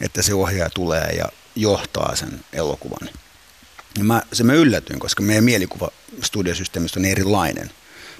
[0.00, 1.24] että se ohjaaja tulee ja
[1.56, 3.08] johtaa sen elokuvan.
[3.98, 5.90] Ja mä, se mä yllätyin, koska meidän mielikuva
[6.22, 7.70] studiosysteemistä on erilainen.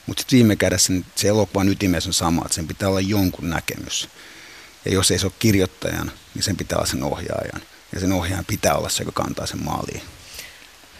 [0.06, 3.50] Mutta sitten viime kädessä niin se elokuvan ytimessä on sama, että sen pitää olla jonkun
[3.50, 4.08] näkemys.
[4.84, 7.62] Ja jos ei se ole kirjoittajan, niin sen pitää olla sen ohjaajan.
[7.92, 10.02] Ja sen ohjaajan pitää olla se, joka kantaa sen maaliin.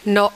[0.05, 0.33] No,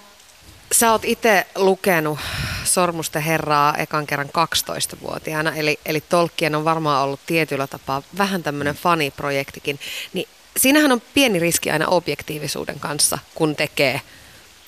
[0.73, 2.19] sä oot itse lukenut
[2.65, 8.75] Sormusten herraa ekan kerran 12-vuotiaana, eli, eli Tolkien on varmaan ollut tietyllä tapaa vähän tämmöinen
[8.75, 9.81] faniprojektikin.
[10.13, 14.01] Niin siinähän on pieni riski aina objektiivisuuden kanssa, kun tekee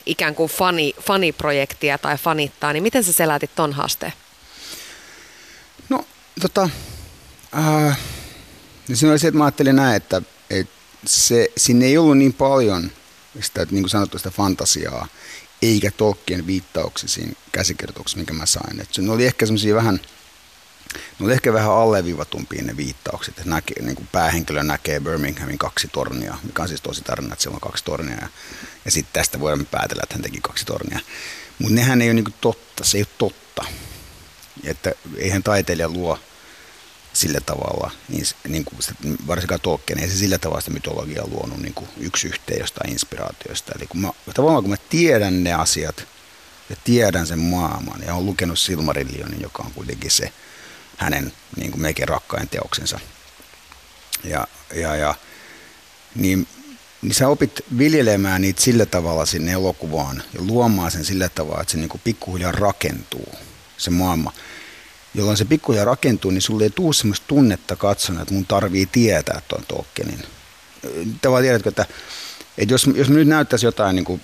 [0.09, 4.13] ikään kuin fani, faniprojektia tai fanittaa, niin miten sä selätit ton haasteen?
[5.89, 6.05] No,
[6.41, 6.71] tota,
[7.59, 7.99] äh,
[8.89, 10.73] no siinä oli se, että mä ajattelin näin, että, että
[11.07, 12.91] se, sinne ei ollut niin paljon
[13.41, 15.09] sitä, niin kuin sanottu, sitä fantasiaa,
[15.63, 18.81] eikä Tolkien viittauksia siinä käsikirjoituksessa, minkä mä sain.
[18.81, 20.01] Että se oli ehkä semmoisia vähän,
[21.21, 26.39] oli ehkä vähän alleviivatumpia ne viittaukset, että näkee, niin kuin päähenkilö näkee Birminghamin kaksi tornia,
[26.43, 28.17] mikä on siis tosi tarina, että siellä on kaksi tornia.
[28.21, 28.29] Ja,
[28.85, 31.01] ja sitten tästä voidaan päätellä, että hän teki kaksi tornia.
[31.59, 33.65] Mutta nehän ei ole niin totta, se ei ole totta.
[34.65, 36.19] Että eihän taiteilija luo
[37.13, 38.95] sillä tavalla, niin, niin kuin sitä,
[39.27, 43.73] varsinkaan Tolkien, ei se sillä tavalla sitä mytologiaa luonut niin kuin yksi yhteen jostain inspiraatiosta.
[43.77, 46.07] Eli kun mä, tavallaan kun mä tiedän ne asiat
[46.71, 50.33] ja tiedän sen maailman ja olen lukenut Silmarillionin, joka on kuitenkin se
[50.99, 53.01] hänen niin kuin melkein rakkain teoksensa.
[54.25, 55.15] Ja, ja, ja
[56.15, 56.47] niin,
[57.03, 61.73] niin sä opit viljelemään niitä sillä tavalla sinne elokuvaan ja luomaan sen sillä tavalla, että
[61.73, 63.35] se niin kuin pikkuhiljaa rakentuu,
[63.77, 64.33] se maailma.
[65.15, 69.43] Jolloin se pikkuhiljaa rakentuu, niin sulle ei tule sellaista tunnetta katsona, että mun tarvii tietää
[69.49, 70.23] tuon Tolkienin.
[71.23, 71.87] Tavallaan tiedätkö, että,
[72.59, 74.23] että jos, jos nyt näyttäisi jotain niin kuin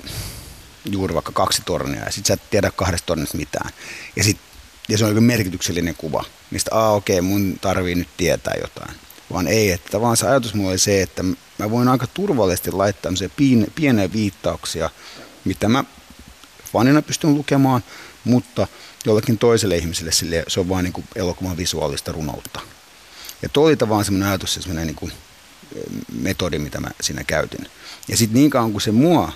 [0.85, 3.71] juuri vaikka kaksi tornia ja sit sä et tiedä kahdesta tornista mitään.
[4.17, 4.39] Ja, sit,
[4.89, 8.95] ja se on joku merkityksellinen kuva, mistä a okei, okay, mun tarvii nyt tietää jotain.
[9.33, 11.25] Vaan ei, että vaan se ajatus mulla oli se, että
[11.59, 14.91] mä voin aika turvallisesti laittaa pieniä, pieniä viittauksia,
[15.45, 15.85] mitä mä
[16.73, 17.85] fanina pystyn lukemaan,
[18.25, 18.67] mutta
[19.05, 22.61] jollekin toiselle ihmiselle sille se on vain niin elokuvan visuaalista runoutta.
[23.43, 25.13] Ja toi oli vaan semmoinen ajatus, semmoinen niin kuin
[26.13, 27.69] metodi, mitä mä siinä käytin.
[28.09, 29.33] Ja sitten niin kauan kuin se mua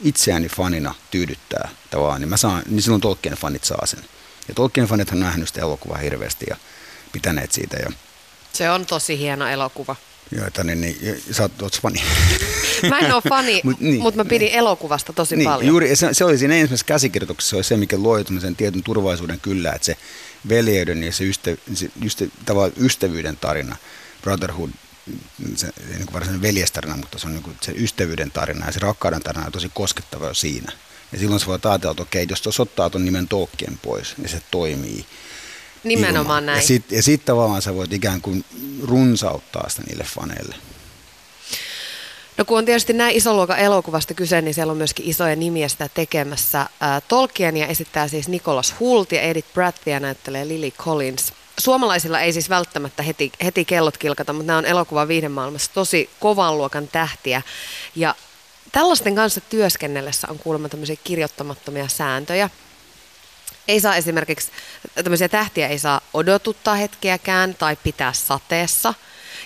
[0.00, 4.04] itseäni fanina tyydyttää tavallaan, niin, mä saan, niin silloin Tolkien fanit saa sen.
[4.50, 6.56] Ja Tolkien fanit on nähnyt sitä elokuvaa hirveästi ja
[7.12, 7.76] pitäneet siitä.
[7.76, 7.92] Ja,
[8.52, 9.96] se on tosi hieno elokuva.
[10.30, 12.02] Joita, niin, niin, sä oot, fani.
[12.88, 14.58] Mä en ole fani, mutta niin, mut mä pidin niin.
[14.58, 15.68] elokuvasta tosi niin, paljon.
[15.68, 19.40] Juuri, se, se oli siinä ensimmäisessä käsikirjoituksessa, se oli se, mikä loi sen tietyn turvallisuuden
[19.40, 19.96] kyllä, että se
[20.48, 22.24] veljeyden ja se, ystä, se ystä,
[22.76, 23.76] ystävyyden tarina,
[24.22, 24.70] brotherhood,
[25.56, 29.22] se ei niin varsinainen veljestarina, mutta se on niin se ystävyyden tarina ja se rakkauden
[29.22, 30.72] tarina on tosi koskettava jo siinä.
[31.12, 34.28] Ja silloin se voi ajatella, että okei, jos tuossa ottaa tuon nimen Tolkien pois, niin
[34.28, 35.06] se toimii.
[35.84, 36.46] Nimenomaan ilman.
[36.46, 36.56] näin.
[36.56, 38.44] Ja sitten sit tavallaan sä voit ikään kuin
[38.82, 40.54] runsauttaa sitä niille faneille.
[42.36, 45.68] No kun on tietysti näin iso luokan elokuvasta kyse, niin siellä on myöskin isoja nimiä
[45.68, 46.66] sitä tekemässä.
[47.08, 53.02] Tolkienia esittää siis Nicholas Hult ja Edith Brattia näyttelee Lily Collins suomalaisilla ei siis välttämättä
[53.02, 57.42] heti, heti kellot kilkata, mutta nämä on elokuvan maailmassa tosi kovan luokan tähtiä.
[57.94, 58.14] Ja
[58.72, 62.50] tällaisten kanssa työskennellessä on kuulemma tämmöisiä kirjoittamattomia sääntöjä.
[63.68, 64.50] Ei saa esimerkiksi,
[64.94, 68.94] tämmöisiä tähtiä ei saa odotuttaa hetkeäkään tai pitää sateessa.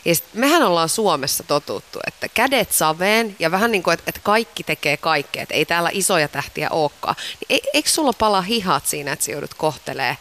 [0.05, 4.20] Ja sit mehän ollaan Suomessa totuttu, että kädet saveen ja vähän niin kuin, että, että
[4.24, 7.16] kaikki tekee kaikkea, että ei täällä isoja tähtiä olekaan.
[7.40, 10.16] Niin e, eikö sulla pala hihat siinä, että sä joudut kohtelee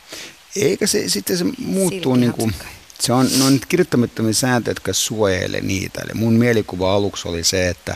[0.56, 2.56] eikä se sitten se muuttuu niin kuin,
[3.00, 6.02] se on, ne on nyt kirjoittamattomia sääntöjä, jotka suojelee niitä.
[6.02, 7.96] Eli mun mielikuva aluksi oli se, että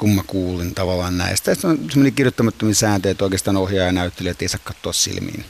[0.00, 4.42] kun mä kuulin tavallaan näistä, että on semmoinen kirjoittamattomia sääntöjä, että oikeastaan ohjaaja ja näyttelijät
[4.42, 5.44] ei saa katsoa silmiin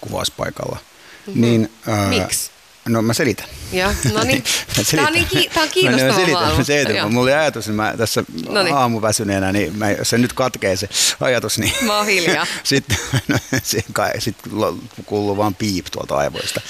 [0.00, 0.78] kuvauspaikalla.
[1.26, 1.40] Mm-hmm.
[1.40, 2.50] Niin, ää, Miksi?
[2.88, 3.48] No mä selitän.
[3.72, 4.44] Joo, no niin.
[4.90, 6.58] Tämä on, niin ki- tämä on kiinnostava mä selitän, maailma.
[6.58, 6.96] Mä selitän.
[6.96, 7.08] Joo.
[7.08, 8.76] Mulla oli ajatus, että mä tässä Noniin.
[8.76, 10.88] aamuväsyneenä, niin mä, jos se nyt katkee se
[11.20, 11.72] ajatus, niin...
[11.86, 12.46] Mä oon hiljaa.
[12.62, 12.96] sitten
[13.28, 13.38] no,
[14.18, 14.36] sit
[15.06, 16.60] kuuluu vaan piip tuolta aivoista,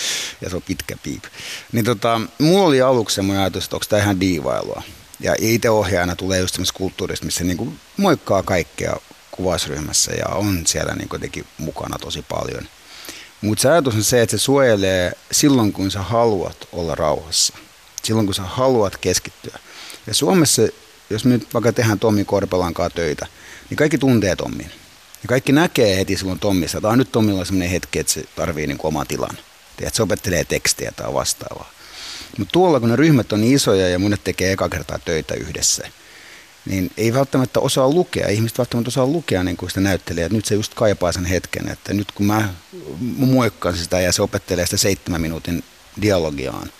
[0.40, 1.24] ja se on pitkä piip.
[1.72, 4.82] Niin tota, mulla oli aluksi semmoinen ajatus, että onko tämä ihan diivailua.
[5.22, 8.96] Ja itse ohjaajana tulee just semmoista kulttuurista, missä niinku moikkaa kaikkea
[9.30, 12.68] kuvausryhmässä ja on siellä niin mukana tosi paljon–
[13.42, 17.54] mutta se ajatus on se, että se suojelee silloin, kun sä haluat olla rauhassa.
[18.02, 19.58] Silloin, kun sä haluat keskittyä.
[20.06, 20.62] Ja Suomessa,
[21.10, 23.26] jos me nyt vaikka tehdään Tommi Korpelankaa töitä,
[23.70, 24.70] niin kaikki tuntee Tommin.
[25.22, 28.66] Ja kaikki näkee heti silloin Tommissa, että nyt Tommilla on sellainen hetki, että se tarvii
[28.66, 29.38] niin oman tilan.
[29.82, 31.72] Että se opettelee tekstiä tai vastaavaa.
[32.38, 35.88] Mutta tuolla, kun ne ryhmät on niin isoja ja monet tekee eka kertaa töitä yhdessä–
[36.66, 38.28] niin ei välttämättä osaa lukea.
[38.28, 40.28] Ihmiset välttämättä osaa lukea niin kuin sitä näyttelijää.
[40.28, 42.54] Nyt se just kaipaa sen hetken, että nyt kun mä
[43.16, 45.64] muokkaan sitä ja se opettelee sitä seitsemän minuutin
[46.02, 46.70] dialogiaan,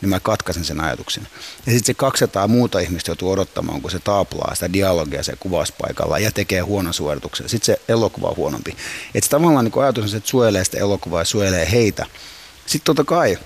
[0.00, 1.28] niin mä katkaisen sen ajatuksen.
[1.66, 6.18] Ja sitten se 200 muuta ihmistä joutuu odottamaan, kun se taaplaa sitä dialogia se kuvauspaikalla
[6.18, 7.48] ja tekee huonon suorituksen.
[7.48, 8.76] Sitten se elokuva on huonompi.
[9.14, 12.06] Että tavallaan niin ajatus on se, että suojelee sitä elokuvaa ja suojelee heitä.
[12.66, 13.38] Sitten totta kai,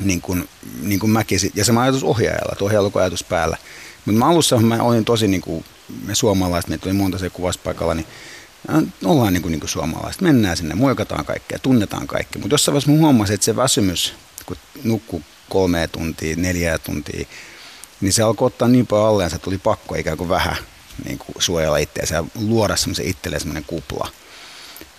[0.00, 0.48] niin kuin,
[0.82, 3.56] niin kuin mäkin, ja se ajatus ohjaajalla, että ohjaajalla ajatus päällä,
[4.04, 5.64] mutta mä alussa mä olin tosi niin kuin,
[6.06, 8.06] me suomalaiset, meitä oli monta se kuvaspaikalla, niin
[9.04, 10.22] ollaan niin kuin, niin kuin suomalaiset.
[10.22, 12.38] Mennään sinne, muokataan kaikkea, tunnetaan kaikki.
[12.38, 14.14] Mutta jossain vaiheessa mä huomasin, että se väsymys,
[14.46, 17.26] kun nukkuu kolme tuntia, neljä tuntia,
[18.00, 20.56] niin se alkoi ottaa niin paljon alle, että tuli pakko ikään kuin vähän
[21.04, 24.08] niin kuin suojella itseänsä ja luoda semmoisen itselleen semmoinen kupla.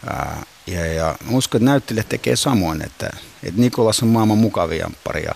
[0.07, 3.09] Ää, ja, ja uskon, että näyttelijät tekee samoin, että,
[3.43, 5.35] että Nikolas on maailman mukavia pari ja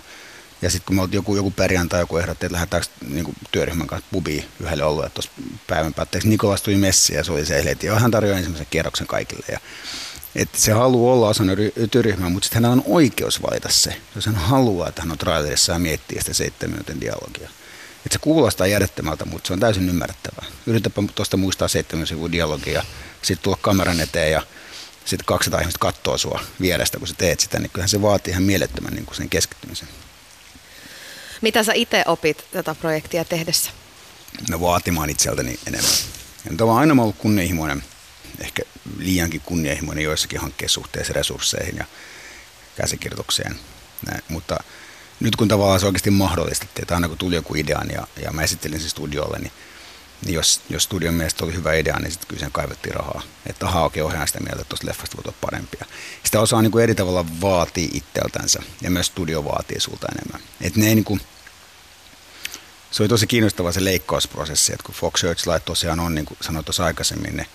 [0.62, 4.44] ja sitten kun me joku, joku perjantai, joku ehdotti, että lähdetäänkö niin työryhmän kanssa pubiin
[4.60, 5.30] yhdelle alueelle tuossa
[5.66, 6.28] päivän päätteeksi.
[6.28, 7.86] Nikolas tuli messiin ja se oli se heti.
[7.86, 9.46] Ja hän tarjoaa ensimmäisen kierroksen kaikille.
[9.52, 9.60] Ja,
[10.34, 11.52] että se haluaa olla osana
[11.90, 13.96] työryhmää, mutta sitten hänellä on oikeus valita se.
[14.14, 17.48] Jos hän haluaa, että hän on trailerissa ja miettii sitä seitsemän minuutin dialogia.
[18.06, 20.44] Että se kuulostaa järjettömältä, mutta se on täysin ymmärrettävää.
[20.66, 22.84] Yritäpä tuosta muistaa seitsemän sivun dialogia,
[23.22, 24.42] sitten tulla kameran eteen ja
[25.08, 28.42] sitten 200 ihmistä katsoo sua vierestä, kun sä teet sitä, niin kyllähän se vaatii ihan
[28.42, 29.88] mielettömän niin kuin sen keskittymisen.
[31.40, 33.70] Mitä sä itse opit tätä projektia tehdessä?
[34.50, 35.90] No vaatimaan itseltäni enemmän.
[36.44, 37.84] Ja on aina ollut kunnianhimoinen,
[38.40, 38.62] ehkä
[38.98, 41.76] liiankin kunnianhimoinen joissakin hankkeissa suhteessa resursseihin.
[41.76, 41.84] Ja
[42.76, 43.58] käsikirjoitukseen.
[44.06, 44.56] Näin, mutta
[45.20, 48.42] nyt kun tavallaan se oikeasti mahdollistettiin, että aina kun tuli joku idea ja, ja mä
[48.42, 49.52] esittelin sen studiolle, niin, niin
[50.26, 53.22] jos, jos studion mielestä oli hyvä idea, niin sitten kyllä sen kaivettiin rahaa.
[53.46, 55.84] Että ahaa, okei, ohjaan sitä mieltä, että tuosta leffasta voi olla parempia.
[56.24, 60.48] Sitä osaa niin kuin eri tavalla vaatii itseltänsä ja myös studio vaatii sulta enemmän.
[60.60, 61.20] Että ne ei niin kuin,
[62.90, 66.66] se oli tosi kiinnostava se leikkausprosessi, että kun Fox Searchlight tosiaan on, niin kuin sanoit
[66.66, 67.46] tuossa aikaisemmin, ne,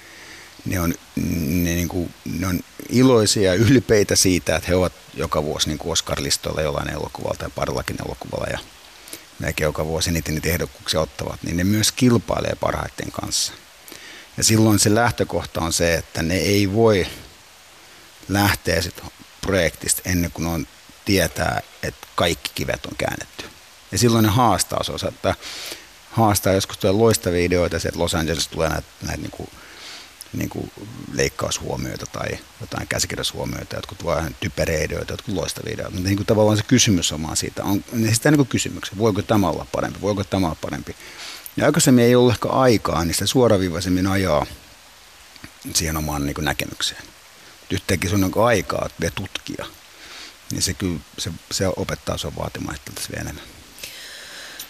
[0.65, 5.43] ne, on, ne, niin kuin, ne on iloisia ja ylpeitä siitä, että he ovat joka
[5.43, 8.59] vuosi niin Oscar-listoilla jollain elokuvalla tai parillakin elokuvalla ja
[9.43, 13.53] melkein joka vuosi niitä, niitä ehdokkuuksia ottavat, niin ne myös kilpailee parhaiten kanssa.
[14.37, 17.07] Ja silloin se lähtökohta on se, että ne ei voi
[18.29, 19.01] lähteä sit
[19.41, 20.67] projektista ennen kuin on
[21.05, 23.45] tietää, että kaikki kivet on käännetty.
[23.91, 25.35] Ja silloin ne haastaa osa, että
[26.11, 29.49] haastaa joskus tulee loistavia ideoita, se, että Los Angeles tulee näitä, näitä niin
[30.33, 30.71] niin kuin
[31.13, 35.91] leikkaushuomioita tai jotain käsikirjashuomioita, jotkut vähän typeriä ideoita, jotkut loistavia ideoita.
[35.91, 39.21] Mutta niin kuin tavallaan se kysymys on vaan siitä, on, sitä niin kuin kysymyksen, voiko
[39.21, 40.95] tämä olla parempi, voiko tämä olla parempi.
[41.57, 44.45] Ja aikaisemmin ei ollut ehkä aikaa, niin sitä suoraviivaisemmin ajaa
[45.73, 47.03] siihen omaan niin kuin näkemykseen.
[47.71, 49.65] Yhtäkkiä sun on niin aikaa että tutkia,
[50.51, 52.77] niin se, kyllä, se, se opettaa sun vaatimaan
[53.11, 53.43] vielä enemmän.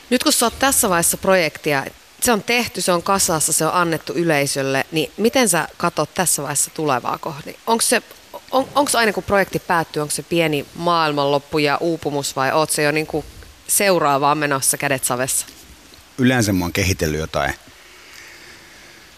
[0.10, 1.86] Nyt kun sä oot tässä vaiheessa projektia,
[2.23, 6.41] se on tehty, se on kasassa, se on annettu yleisölle, niin miten sä katsot tässä
[6.41, 7.59] vaiheessa tulevaa kohti?
[7.67, 8.01] Onko se
[8.51, 12.83] on, onko aina kun projekti päättyy, onko se pieni maailmanloppu ja uupumus vai oot se
[12.83, 13.25] jo niin kuin
[13.67, 15.45] seuraavaan menossa kädet savessa?
[16.17, 17.53] Yleensä mä oon kehitellyt jotain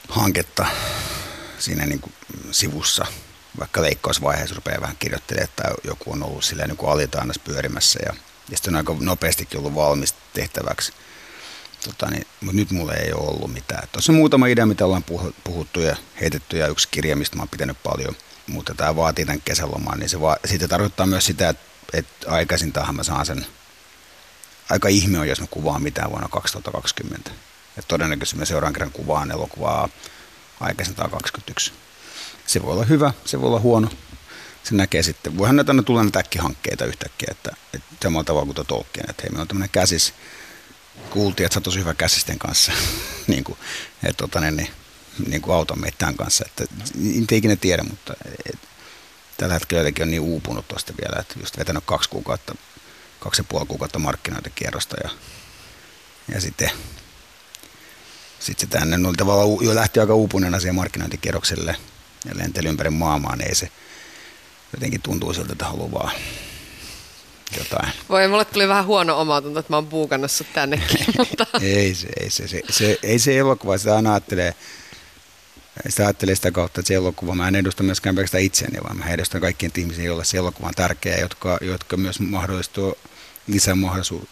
[0.09, 0.65] hanketta
[1.59, 2.13] siinä niin kuin
[2.51, 3.05] sivussa,
[3.59, 8.13] vaikka leikkausvaiheessa rupeaa vähän kirjoittelemaan, että joku on ollut silleen niin kuin pyörimässä ja
[8.49, 10.93] ja sitten on aika nopeastikin ollut valmis tehtäväksi.
[11.85, 13.87] Tota, niin, mutta nyt mulla ei ole ollut mitään.
[13.91, 15.05] Tuossa on muutama idea, mitä ollaan
[15.43, 18.15] puhuttu ja heitetty ja yksi kirja, mistä mä oon pitänyt paljon.
[18.47, 22.95] Mutta tämä vaatii tämän kesälomaan, niin se va- siitä tarkoittaa myös sitä, että, että aikaisintahan
[22.95, 23.45] mä saan sen,
[24.69, 27.31] aika ihme on, jos mä kuvaan mitään vuonna 2020.
[27.77, 29.89] Et todennäköisesti mä seuraan kerran kuvaan elokuvaa
[30.59, 31.73] aikaisintaan 2021.
[32.47, 33.89] Se voi olla hyvä, se voi olla huono,
[34.63, 35.37] se näkee sitten.
[35.37, 39.29] Voihan näitä tulla näitä äkkihankkeita yhtäkkiä, että, että samalla tavalla kuin tuo Tolkien, että hei,
[39.29, 40.13] meillä on tämmöinen käsis,
[41.09, 42.71] kuultiin, että sä tosi hyvä käsisten kanssa,
[43.27, 43.57] niin kuin,
[44.03, 44.69] että tota, niin,
[45.27, 46.63] niin, kuin auta meitä tämän kanssa, että
[47.31, 48.13] ei ikinä tiedä, mutta
[48.53, 48.59] et,
[49.37, 52.55] tällä hetkellä jotenkin on niin uupunut tuosta vielä, että just vetänyt kaksi kuukautta,
[53.19, 55.09] kaksi ja puoli kuukautta markkinointikierrosta ja,
[56.33, 56.71] ja sitten
[58.39, 61.75] sitten se tänne oli tavallaan jo lähti aika uupuneena siihen markkinointikierrokselle
[62.25, 63.71] ja lenteli ympäri maailmaa, niin ei se,
[64.73, 66.11] jotenkin tuntuu siltä, että haluaa vaan
[67.57, 67.93] jotain.
[68.09, 71.05] Voi, mulle tuli vähän huono omatunto, että mä oon puukannut sut tännekin.
[71.17, 71.47] mutta...
[71.61, 74.55] ei, se, ei, se, se, se, ei se elokuva, sitä aina ajattelee,
[75.89, 79.05] sitä ajattelee sitä kautta, että se elokuva, mä en edusta myöskään pelkästään itseäni, vaan mä
[79.05, 82.97] edustan kaikkien ihmisiä, joille se elokuva on tärkeä, jotka, jotka myös mahdollistuu
[83.47, 84.29] lisää, mahdollisuutta,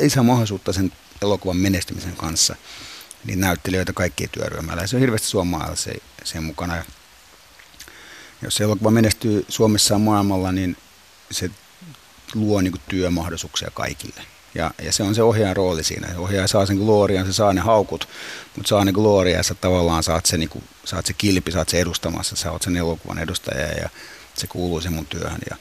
[0.00, 2.56] lisää mahdollisuutta sen elokuvan menestymisen kanssa.
[3.24, 4.82] Niin näyttelijöitä kaikkien työryhmällä.
[4.82, 6.76] Ja se on hirveästi suomalaisia sen mukana.
[6.76, 6.84] Ja
[8.42, 10.76] jos elokuva menestyy Suomessa ja maailmalla, niin
[11.30, 11.50] se
[12.34, 14.22] luo niin kuin työmahdollisuuksia kaikille.
[14.54, 16.08] Ja, ja se on se ohjaajan rooli siinä.
[16.18, 18.08] Ohjaaja saa sen glorian, se saa ne haukut,
[18.56, 21.68] mutta saa ne gloria ja sä tavallaan saat se, niin kuin, saat se kilpi, saat
[21.68, 23.88] se edustamassa, sä oot sen elokuvan edustaja ja
[24.34, 25.40] se kuuluu sen mun työhön.
[25.50, 25.56] Ja,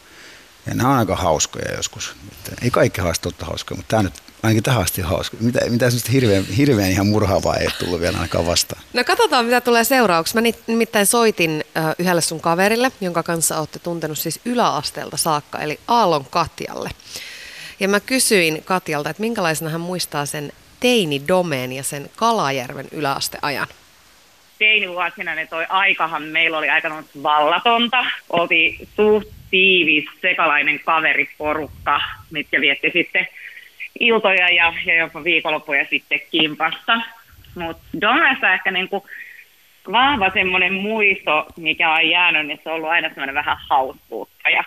[0.65, 2.15] ja nämä on aika hauskoja joskus.
[2.61, 5.37] Ei kaikki haastat totta hauskoja, mutta tämä nyt ainakin tähän asti hauska.
[5.39, 8.83] Mitä, mitä semmoista hirveän, hirveän ihan murhaavaa ei tullut vielä ainakaan vastaan?
[8.93, 10.35] No katsotaan, mitä tulee seuraavaksi.
[10.35, 11.63] Mä nimittäin soitin
[11.99, 16.89] yhdelle sun kaverille, jonka kanssa olette tuntenut siis yläasteelta saakka, eli Aallon Katjalle.
[17.79, 23.67] Ja mä kysyin Katjalta, että minkälaisena hän muistaa sen teini-domeen ja sen Kalajärven yläasteajan
[24.59, 28.05] teinivuosina niin toi aikahan meillä oli aika vallatonta.
[28.29, 32.01] Oltiin suht tiivis sekalainen kaveriporukka,
[32.31, 33.27] mitkä vietti sitten
[33.99, 37.01] iltoja ja, ja jopa viikonloppuja sitten kimpassa.
[37.55, 39.07] Mutta Domesta ehkä niinku
[39.91, 44.49] vahva semmoinen muisto, mikä on jäänyt, niin se on ollut aina semmoinen vähän hauskuutta.
[44.49, 44.63] Ja,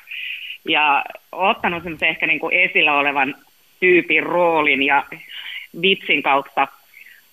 [0.69, 3.35] ja ottanut semmoisen ehkä niinku esillä olevan
[3.81, 5.05] tyypin roolin ja
[5.83, 6.69] vitsin kautta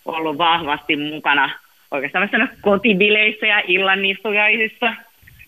[0.06, 1.50] ollut vahvasti mukana
[1.92, 4.94] oikeastaan kotibileissä ja illanistujaisissa.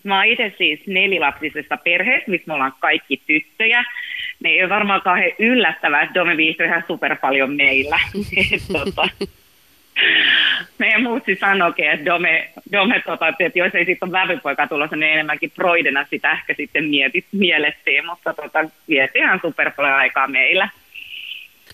[0.02, 3.84] Mä oon itse siis nelilapsisesta perheestä, missä me ollaan kaikki tyttöjä.
[4.40, 8.00] Ne ei ole varmaan kauhean yllättävää, että Dome viihtyy ihan super paljon meillä.
[8.72, 9.08] tota,
[10.78, 15.12] meidän muutsi sanoikin, että Dome, Dome tota, että jos ei sitten ole vävypoika tulossa, niin
[15.12, 20.68] enemmänkin proidena sitä ehkä sitten mietit, mielettiin, mutta tota, vietti ihan super paljon aikaa meillä.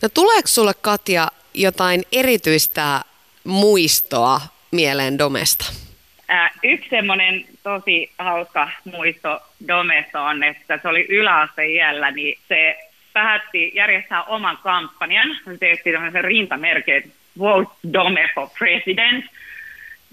[0.02, 3.00] No tuleeko sulle Katja jotain erityistä
[3.44, 5.72] muistoa mieleen Domesta?
[6.34, 11.06] Ää, yksi semmoinen tosi hauska muisto Domesta on, että se oli
[11.74, 12.78] iällä, niin se
[13.12, 15.28] päätti järjestää oman kampanjan.
[15.44, 19.24] Se tehtiin tämmöisen rintamerkin, Vote Dome for President,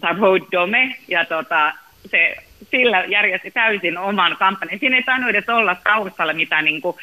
[0.02, 1.74] tai Vote Dome, ja tota,
[2.06, 2.36] se
[2.72, 4.80] sillä järjesti täysin oman kampanjan.
[4.80, 6.98] Siinä ei tainnut edes olla taustalla mitään niin kuin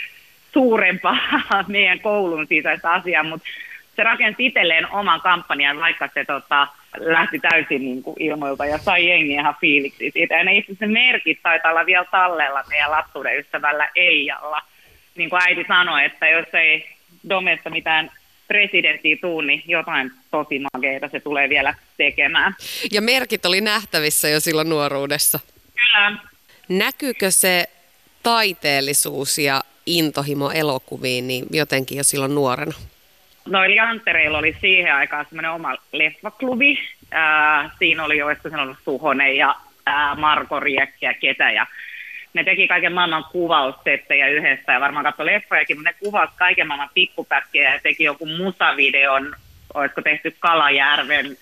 [0.52, 1.18] suurempaa
[1.68, 3.48] meidän koulun sisäistä asiaa, mutta
[3.96, 9.08] se rakensi itselleen oman kampanjan, vaikka se tota, lähti täysin niin kuin ilmoilta ja sai
[9.08, 10.34] jengi ihan fiiliksi siitä.
[10.34, 14.62] Ja ne itse se merkit taitaa olla vielä tallella meidän lapsuuden ystävällä Eijalla.
[15.16, 16.88] Niin kuin äiti sanoi, että jos ei
[17.28, 18.10] Domesta mitään
[18.48, 22.54] presidenttiä tuu, niin jotain tosi mageita se tulee vielä tekemään.
[22.92, 25.40] Ja merkit oli nähtävissä jo silloin nuoruudessa.
[25.74, 26.16] Kyllä.
[26.68, 27.64] Näkyykö se
[28.22, 32.74] taiteellisuus ja intohimo elokuviin niin jotenkin jo silloin nuorena?
[33.46, 36.78] No eli Antereilla oli siihen aikaan semmoinen oma leffaklubi.
[37.78, 39.54] Siinä oli jo sanonut Suhonen ja
[39.86, 41.50] ää, Marko Riekki ja ketä.
[41.50, 41.66] Ja
[42.34, 46.90] ne teki kaiken maailman kuvaussettejä yhdessä ja varmaan katsoi leffojakin, mutta ne kuvasi kaiken maailman
[46.94, 49.36] pikkupätkiä ja teki joku musavideon,
[49.74, 51.36] olisiko tehty Kalajärven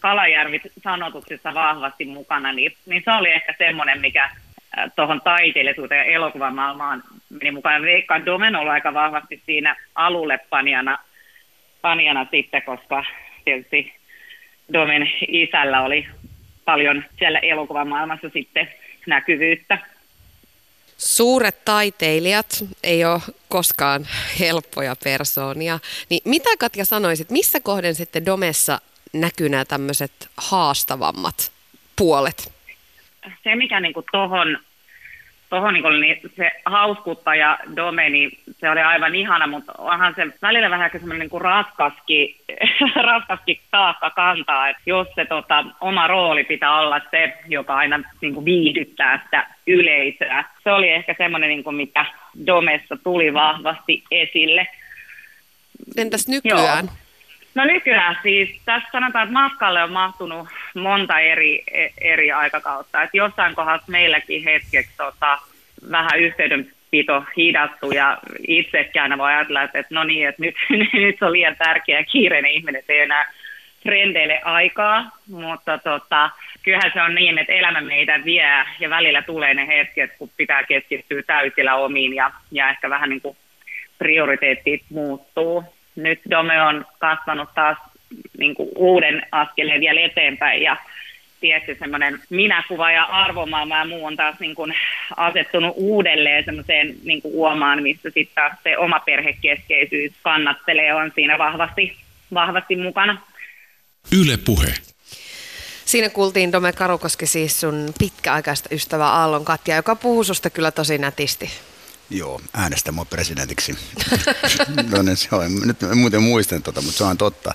[0.00, 4.30] Kalajärvi sanotuksissa vahvasti mukana, niin, niin se oli ehkä semmoinen, mikä
[4.96, 7.82] tuohon taiteellisuuteen ja elokuvamaailmaan meni mukaan.
[7.82, 10.38] Veikka Domen oli aika vahvasti siinä alulle
[11.82, 13.04] panjana sitten, koska
[13.44, 13.92] tietysti
[14.72, 16.06] Domen isällä oli
[16.64, 18.68] paljon siellä elokuvamaailmassa sitten
[19.06, 19.78] näkyvyyttä.
[20.96, 24.06] Suuret taiteilijat ei ole koskaan
[24.40, 25.78] helppoja persoonia.
[26.08, 28.80] Niin mitä Katja sanoisit, missä kohden sitten Domessa
[29.12, 31.52] näkyy nämä tämmöiset haastavammat
[31.96, 32.52] puolet?
[33.44, 34.58] Se, mikä niin tuohon
[35.50, 40.70] tohon niin niin se hauskuutta ja domeni, se oli aivan ihana, mutta onhan se välillä
[40.70, 42.40] vähän semmoinen niin kuin raskaski,
[43.10, 48.34] raskaski taakka kantaa, että jos se tota, oma rooli pitää olla se, joka aina niin
[48.34, 50.44] kuin viihdyttää sitä yleisöä.
[50.64, 52.06] Se oli ehkä semmoinen, niin kuin mikä
[52.46, 54.66] Domessa tuli vahvasti esille.
[55.96, 56.84] Entäs nykyään?
[56.84, 56.94] Joo.
[57.54, 61.64] No nykyään siis, tässä sanotaan, että matkalle on mahtunut monta eri,
[62.00, 63.02] eri aikakautta.
[63.02, 65.38] Että jossain kohdassa meilläkin hetkeksi tota,
[65.90, 70.54] vähän yhteydenpito hidastuu ja itsekään voi ajatella, että, että no niin, että nyt,
[70.92, 73.32] nyt on liian tärkeä kiireinen ihminen, ei enää
[73.82, 76.30] trendeille aikaa, mutta tota,
[76.62, 80.62] kyllähän se on niin, että elämä meitä vie ja välillä tulee ne hetket, kun pitää
[80.62, 83.36] keskittyä täysillä omiin ja, ja ehkä vähän niin kuin
[83.98, 85.64] prioriteetit muuttuu
[85.96, 87.78] nyt Dome on kasvanut taas
[88.38, 90.76] niin kuin uuden askeleen vielä eteenpäin ja
[91.40, 94.74] tietty semmoinen minäkuva ja arvomaailma ja muu on taas niin kuin
[95.16, 101.38] asettunut uudelleen semmoiseen niin kuin uomaan, missä sitten taas se oma perhekeskeisyys kannattelee on siinä
[101.38, 101.96] vahvasti,
[102.34, 103.22] vahvasti mukana.
[104.20, 104.74] Yle Puhe.
[105.84, 110.98] Siinä kuultiin Dome Karukoski siis sun pitkäaikaista ystävä Aallon Katja, joka puhuu susta kyllä tosi
[110.98, 111.50] nätisti.
[112.10, 113.78] Joo, äänestä mua presidentiksi.
[114.92, 115.54] no niin, se on.
[115.64, 117.54] Nyt en muuten muistan tota, mutta se on totta.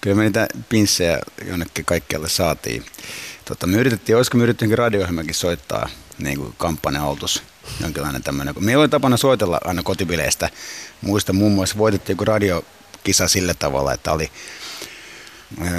[0.00, 2.86] Kyllä me niitä pinssejä jonnekin kaikkialle saatiin.
[3.44, 5.88] Tota, me yritettiin, olisiko me yritettiin radio soittaa
[6.18, 7.42] niin kuin kampanja-autos,
[7.80, 8.54] jonkinlainen tämmöinen.
[8.60, 10.50] Meillä oli tapana soitella aina kotibileistä.
[11.00, 14.30] Muista muun muassa voitettiin joku radiokisa sillä tavalla, että oli,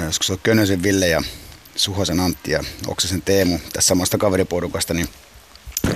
[0.04, 1.22] olisiko se oli Könösen Ville ja
[1.76, 5.08] Suhosen Antti ja Oksasen Teemu tässä samasta kaveriporukasta, niin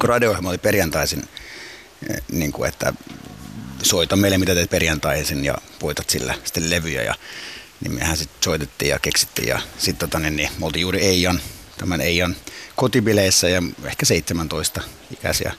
[0.03, 1.23] radio oli perjantaisin
[2.33, 2.93] niin kuin, että
[3.83, 7.15] soita meille mitä teet perjantaisin ja voitat sillä sitten levyjä ja
[7.81, 11.41] niin mehän sitten soitettiin ja keksittiin ja sitten tota, niin, niin, me oltiin juuri Eijan,
[11.79, 12.37] tämän Eijan
[12.77, 14.81] kotibileissä ja ehkä 17
[15.13, 15.53] ikäisiä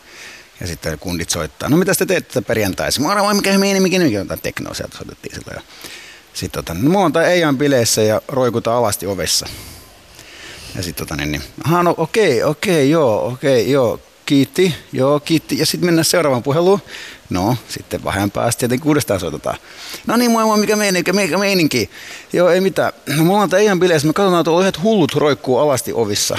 [0.59, 3.03] ja sitten kundit soittaa, no mitä te teette perjantaisin?
[3.03, 5.61] Mä arvoin, mikä mikä mikä mikä jotain teknoa sieltä soitettiin sillä ja
[6.33, 9.47] sitten tota, niin, me ollaan Eijan bileissä ja roikutaan alasti ovessa.
[10.75, 13.99] Ja sitten tota niin, niin aha no okei, okay, okei, okay, joo, okei, okay, joo,
[14.29, 15.57] kiitti, joo, kiitti.
[15.57, 16.79] Ja sitten mennään seuraavaan puheluun.
[17.29, 19.57] No, sitten vähän päästä tietenkin uudestaan soitetaan.
[20.07, 21.89] No niin, moi moi, mikä meininki, mikä meininki.
[22.33, 22.93] Joo, ei mitään.
[23.17, 26.37] No, mulla on ihan bileissä, me katsotaan, että yhdet hullut roikkuu alasti ovissa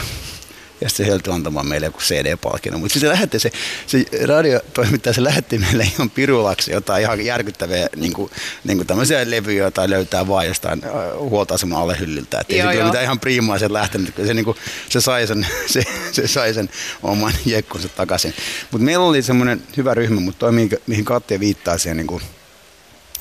[0.81, 2.81] ja sitten se heltyi antamaan meille joku CD-palkinnon.
[2.81, 3.53] Mutta se, lähetti, se,
[3.87, 8.31] se radiotoimittaja se lähetti meille ihan pirulaksi jotain ihan järkyttäviä niin kuin,
[8.65, 12.41] niin kuin tämmöisiä levyjä, joita löytää vaan jostain äh, huoltoaseman alle hyllyltä.
[12.41, 14.57] Että ei se mitään ihan priimaa sieltä lähtenyt, se, niin kuin,
[14.89, 16.71] se, sai sen, se, se sai sen
[17.03, 18.35] oman jekkunsa takaisin.
[18.71, 22.23] Mutta meillä oli semmoinen hyvä ryhmä, mutta toi, mihin, mihin Katja viittaa siihen niin kuin,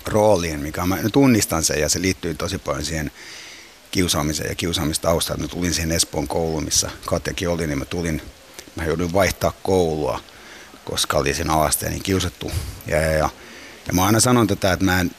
[0.06, 3.12] rooliin, mikä mä tunnistan sen ja se liittyy tosi paljon siihen
[3.92, 5.38] kiusaamisen ja kiusaamistaustaa.
[5.38, 8.22] Mä tulin siihen Espoon kouluun, missä Katjakin oli, niin mä tulin,
[8.76, 10.20] mä jouduin vaihtaa koulua,
[10.86, 12.52] koska oli sen alasteen niin kiusattu.
[12.88, 13.30] Ja, ja, ja,
[13.88, 15.12] ja mä aina sanon tätä, että mä en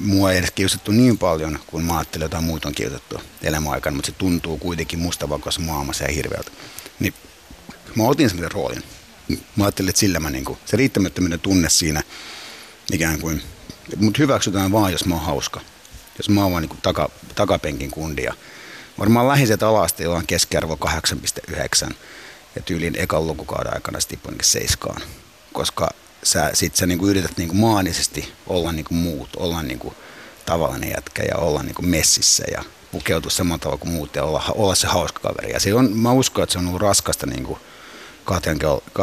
[0.00, 4.10] mua ei edes kiusattu niin paljon, kuin mä ajattelin, jotain muuta on kiusattu elämäaikana, mutta
[4.12, 6.50] se tuntuu kuitenkin mustavalkoisessa maailmassa ja hirveältä.
[7.00, 7.14] Niin
[7.94, 8.82] mä otin sellaisen roolin.
[9.56, 12.02] Mä ajattelin, että sillä mä niinku, se riittämättömyyden tunne siinä
[12.92, 13.42] ikään kuin,
[13.92, 15.60] että mut hyväksytään vaan, jos mä oon hauska.
[16.18, 18.34] Jos mä oon vaan niinku taka, takapenkin kundia.
[18.98, 20.78] Varmaan lähiset jolla on keskiarvo
[21.86, 21.94] 8,9
[22.56, 25.02] ja tyyliin ekan lukukauden aikana sitten seiskaan.
[25.52, 25.90] Koska
[26.22, 29.94] sä, sit sä niinku yrität niinku maanisesti olla niinku muut, olla niinku
[30.46, 34.74] tavallinen jätkä ja olla niinku messissä ja pukeutua samalla tavalla kuin muut ja olla, olla
[34.74, 35.52] se hauska kaveri.
[35.52, 37.58] Ja se on, mä uskon, että se on ollut raskasta niinku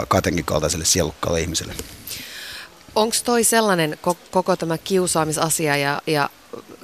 [0.08, 1.74] katenkin kaltaiselle sielukkaalle ihmiselle.
[2.96, 3.98] Onko toi sellainen
[4.32, 6.30] koko tämä kiusaamisasia ja, ja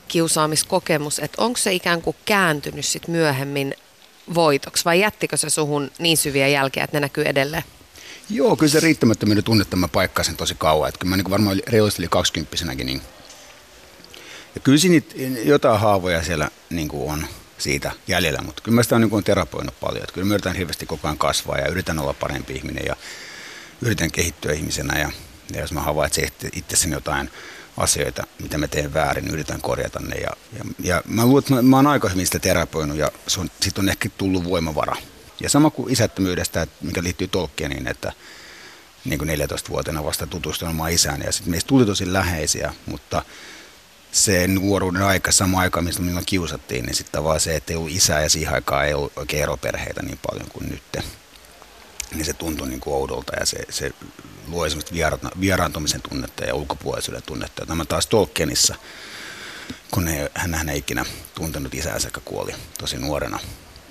[0.09, 3.73] kiusaamiskokemus, että onko se ikään kuin kääntynyt sit myöhemmin
[4.33, 7.63] voitoksi vai jättikö se suhun niin syviä jälkiä, että ne näkyy edelleen?
[8.29, 10.89] Joo, kyllä se riittämättömyyden tunnetta mä paikkasin tosi kauan.
[10.89, 13.01] Että kyllä mä niin varmaan oli 20 niin
[14.55, 15.01] ja kyllä siinä
[15.43, 19.79] jotain haavoja siellä niin kuin on siitä jäljellä, mutta kyllä mä sitä on niin terapoinut
[19.79, 20.03] paljon.
[20.03, 22.95] Että kyllä mä yritän hirveästi koko ajan kasvaa ja yritän olla parempi ihminen ja
[23.81, 24.99] yritän kehittyä ihmisenä.
[24.99, 25.11] Ja,
[25.53, 27.31] ja jos mä havaitsen itsessäni jotain
[27.79, 30.15] asioita, mitä mä teen väärin, yritän korjata ne.
[30.15, 33.11] Ja, ja, ja mä luulen, että mä, mä oon aika hyvin sitä terapoinut ja
[33.61, 34.95] siitä on ehkä tullut voimavara.
[35.41, 38.13] Ja sama kuin isättömyydestä, mikä liittyy Tolkieniin, että
[39.05, 43.23] niin kuin 14-vuotiaana vasta tutustunut omaan isään ja sitten meistä tuli tosi läheisiä, mutta
[44.11, 47.91] se nuoruuden aika, sama aika, mistä minua kiusattiin, niin sitten vaan se, että ei ollut
[47.91, 51.05] isää ja siihen aikaan ei ollut oikein eroperheitä niin paljon kuin nyt.
[52.15, 53.91] Niin se tuntui niin kuin oudolta ja se, se
[54.47, 54.95] luo esimerkiksi
[55.39, 57.65] vieraantumisen tunnetta ja ulkopuolisuuden tunnetta.
[57.65, 58.75] Tämä taas Tolkienissa,
[59.91, 61.05] kun ei, hän ei ikinä
[61.35, 63.39] tuntenut isäänsä, joka kuoli tosi nuorena.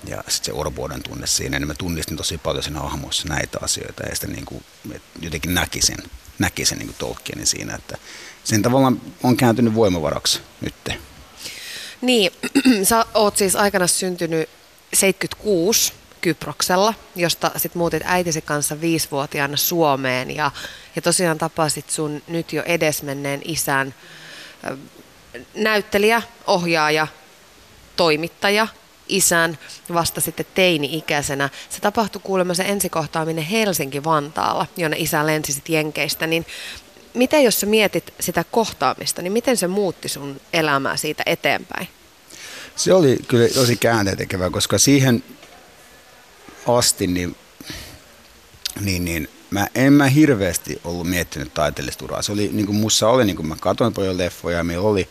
[0.07, 4.03] Ja sitten se orpouden tunne siinä, niin mä tunnistin tosi paljon siinä hahmossa näitä asioita
[4.03, 4.63] ja sitten niin kuin,
[5.21, 5.97] jotenkin näkisin,
[6.39, 7.97] näkisin niin kuin Tolkienin siinä, että
[8.43, 10.75] sen tavallaan on kääntynyt voimavaraksi nyt.
[12.01, 12.31] Niin,
[12.89, 14.49] sä oot siis aikana syntynyt
[14.93, 20.51] 76 Kyproksella, josta sitten muutit äitisi kanssa viisivuotiaana Suomeen ja,
[20.95, 23.93] ja tosiaan tapasit sun nyt jo edesmenneen isän
[25.55, 27.07] näyttelijä, ohjaaja,
[27.95, 28.67] toimittaja,
[29.07, 29.57] isän
[29.93, 31.49] vasta sitten teini-ikäisenä.
[31.69, 36.45] Se tapahtui kuulemma se ensikohtaaminen Helsinki-Vantaalla, jonne isä lensi sitten Jenkeistä, niin
[37.13, 41.87] miten jos sä mietit sitä kohtaamista, niin miten se muutti sun elämää siitä eteenpäin?
[42.75, 45.23] Se oli kyllä tosi käänteentekevää, koska siihen
[46.67, 47.35] asti niin,
[48.81, 52.21] niin, niin mä en mä hirveästi ollut miettinyt taiteellista uraa.
[52.21, 55.09] Se oli niin kuin mussa oli, niin kuin mä katsoin paljon leffoja ja meillä oli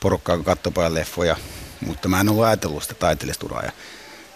[0.00, 1.36] porukkaa, kun katsoi paljon leffoja,
[1.86, 3.62] mutta mä en ollut ajatellut sitä taiteellista uraa.
[3.62, 3.72] Ja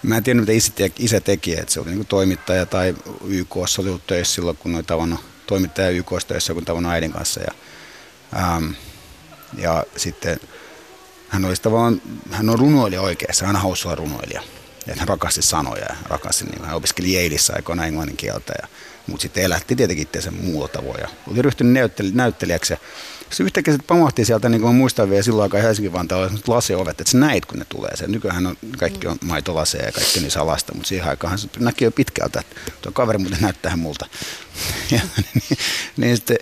[0.03, 2.95] mä en tiedä, mitä isä isä teki että se oli niin kuin toimittaja tai
[3.27, 7.41] YK oli ollut töissä silloin, kun oli tavannut toimittaja YK töissä, kun tavannut äidin kanssa.
[7.41, 7.53] Ja,
[8.37, 8.71] ähm,
[9.59, 10.41] ja sitten
[11.29, 14.43] hän olisi tavallaan, hän on runoilija oikeassa, hän on hauska runoilija
[14.93, 18.69] että hän rakasti sanoja ja rakasti, niin hän opiskeli Yaleissa aikoina englannin kieltä, ja,
[19.07, 22.73] mutta sitten elätti tietenkin itseänsä muulla tavoin ja oli ryhtynyt näytteli, näyttelijäksi.
[22.73, 22.79] Ja
[23.31, 27.01] se yhtäkkiä sitten pamahti sieltä, niin kuin mä muistan vielä silloin aikaa Helsingin Vantaalla, laseovet,
[27.01, 27.97] että sä näit, kun ne tulee.
[27.97, 31.85] Se, nykyään on, kaikki on maitolaseja ja kaikki niin salasta, mutta siihen aikaan se näki
[31.85, 34.07] jo pitkältä, että tuo kaveri muuten näyttää multa.
[34.91, 35.59] ja, niin,
[35.97, 36.37] niin sitten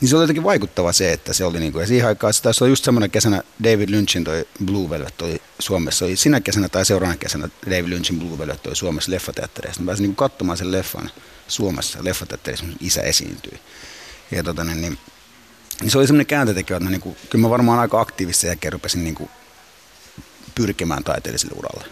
[0.00, 2.42] niin se oli jotenkin vaikuttava se, että se oli, niin kuin, ja siihen aikaan se
[2.42, 6.68] taisi olla just semmoinen kesänä David Lynchin toi Blue Velvet oli Suomessa, oli sinä kesänä
[6.68, 9.82] tai seuraavana kesänä David Lynchin Blue Velvet oli Suomessa leffateattereissa.
[9.82, 11.10] Mä pääsin niin kuin katsomaan sen leffan
[11.48, 13.60] Suomessa leffateatterissa, isä esiintyi.
[14.30, 14.98] Ja tota, niin, niin,
[15.80, 19.04] niin se oli semmoinen kääntötekijä, että niin kuin, kyllä mä varmaan aika aktiivisesti ja rupesin
[19.04, 19.30] niin kuin,
[20.54, 21.86] pyrkimään taiteelliselle uralle.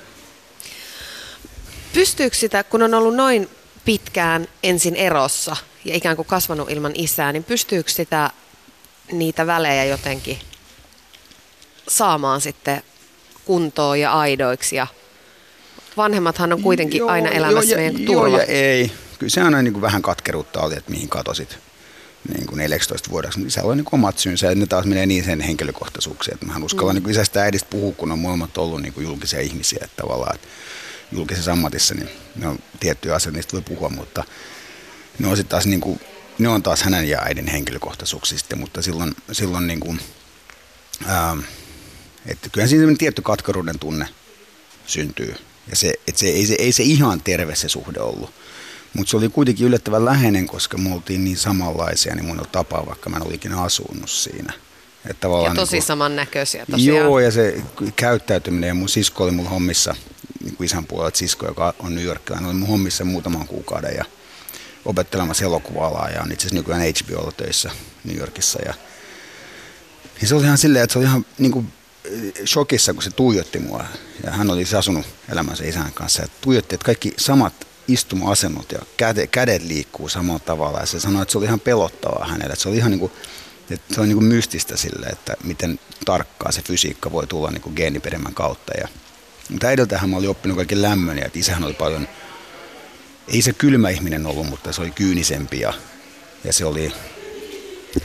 [1.92, 3.48] Pystyykö sitä, kun on ollut noin
[3.84, 8.30] pitkään ensin erossa ja ikään kuin kasvanut ilman isää, niin pystyykö sitä
[9.12, 10.38] niitä välejä jotenkin
[11.88, 12.82] saamaan sitten
[13.44, 14.86] kuntoon ja aidoiksi ja
[15.96, 18.28] vanhemmathan on kuitenkin joo, aina elämässä joo, meidän turva.
[18.28, 18.92] Joo ja ei.
[19.18, 21.58] Kyllä se aina niin kuin vähän katkeruutta oli, että mihin katosit
[22.34, 23.40] niin kuin 14 vuodeksi.
[23.40, 26.34] Niin se oli niin omat syynsä ja ne taas menee niin sen henkilökohtaisuuksiin.
[26.34, 26.98] Että mä uskalla mm.
[27.02, 29.80] niin isästä ja äidistä puhua, kun on molemmat ollut niin kuin julkisia ihmisiä.
[29.84, 30.48] Että tavallaan, että
[31.12, 34.24] julkisessa ammatissa, niin ne on tiettyjä asioita, niistä voi puhua, mutta
[35.18, 36.00] ne on, taas, niin kuin,
[36.38, 40.00] ne on taas hänen ja äidin henkilökohtaisuuksista, mutta silloin, silloin niin kuin,
[41.06, 41.36] ää,
[42.26, 44.08] että kyllähän siinä tietty katkeruuden tunne
[44.86, 45.34] syntyy.
[45.70, 48.34] Ja se, että se, ei, se, ei se ihan terve se suhde ollut.
[48.94, 52.86] Mutta se oli kuitenkin yllättävän läheinen, koska me oltiin niin samanlaisia, niin mun on tapa,
[52.86, 54.52] vaikka mä en ikinä asunut siinä.
[55.10, 56.98] Että ja tosi niin kuin, samannäköisiä tosiaan.
[56.98, 57.62] Joo, ja se
[57.96, 59.96] käyttäytyminen, ja mun sisko oli mun hommissa
[60.44, 64.04] niin kuin isän puolelta sisko, joka on New Yorkilainen, oli mun hommissa muutaman kuukauden ja
[64.84, 67.70] opettelemassa elokuva-alaa ja on itse asiassa nykyään HBOlla töissä
[68.04, 68.58] New Yorkissa.
[68.66, 68.74] Ja,
[70.20, 71.72] Niin se oli ihan silleen, että se oli ihan niin kuin
[72.46, 73.84] shokissa, kun se tuijotti mua.
[74.24, 76.22] Ja hän oli siis asunut elämänsä isän kanssa.
[76.22, 80.80] Ja tuijotti, että kaikki samat istuma-asennot ja kädet, kädet liikkuu samalla tavalla.
[80.80, 82.52] Ja se sanoi, että se oli ihan pelottavaa hänelle.
[82.52, 83.12] Että se oli ihan niin kuin,
[83.70, 87.60] että se on niin kuin mystistä sille, että miten tarkkaa se fysiikka voi tulla niin
[87.60, 88.72] kuin geeniperimän kautta.
[88.80, 88.88] Ja,
[89.50, 92.08] mutta äidiltähän mä olin oppinut kaikki lämmön ja isähän oli paljon,
[93.28, 95.72] ei se kylmä ihminen ollut, mutta se oli kyynisempi ja,
[96.44, 96.92] ja se oli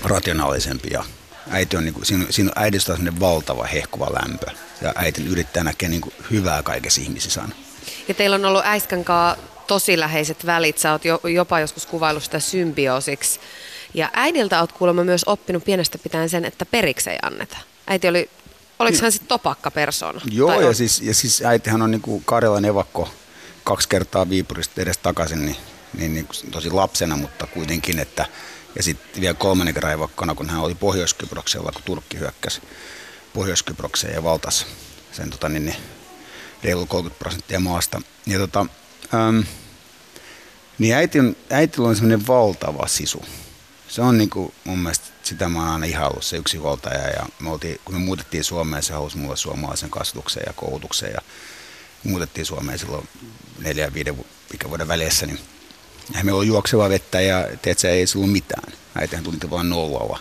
[0.04, 1.04] rationaalisempi ja
[1.50, 4.46] äiti on, niin kuin, siinä, siinä äidistä on valtava hehkuva lämpö
[4.82, 7.42] ja äiti yrittää näkeä niin kuin hyvää kaikessa ihmisissä.
[8.08, 9.06] Ja teillä on ollut äiskän
[9.68, 10.78] tosi läheiset välit.
[10.78, 13.40] Sä oot jo, jopa joskus kuvaillut sitä symbioosiksi.
[13.94, 17.58] Ja äidiltä oot kuulemma myös oppinut pienestä pitäen sen, että periksi ei anneta.
[17.88, 18.30] Äiti oli,
[18.80, 20.22] oliko hän sitten topakka persona?
[20.32, 23.10] Joo, ja siis, ja siis äitihän on niin kuin Karjalan evakko
[23.64, 25.58] kaksi kertaa Viipurista edes takaisin, niin,
[25.94, 28.26] niin, niin tosi lapsena, mutta kuitenkin, että
[28.76, 32.62] ja sitten vielä kolmannen kerran evakkona, kun hän oli Pohjois-Kyproksella, kun Turkki hyökkäsi
[33.34, 34.66] Pohjois-Kyprokseen ja valtasi
[35.12, 35.78] sen tota, niin, niin,
[36.64, 38.02] reilu 30 prosenttia maasta.
[38.26, 38.66] Ja tota,
[39.14, 39.44] äm,
[40.78, 43.26] niin äiti on, äitillä on semmoinen valtava sisu.
[43.90, 47.08] Se on niin kuin, mun mielestä, sitä mä oon aina ihaillut, se yksi huoltaja.
[47.08, 51.12] Ja me oltiin, kun me muutettiin Suomeen, se halusi mulle suomalaisen kasvatuksen ja koulutuksen.
[51.14, 51.22] Ja
[52.04, 53.10] muutettiin Suomeen silloin
[53.60, 55.40] neljä ja viiden ikävuoden välissä, niin
[56.14, 58.74] ja meillä oli juokseva vettä ja tiedätkö, ei ollut mitään.
[58.96, 60.20] Äitihän tuli vain nollalla.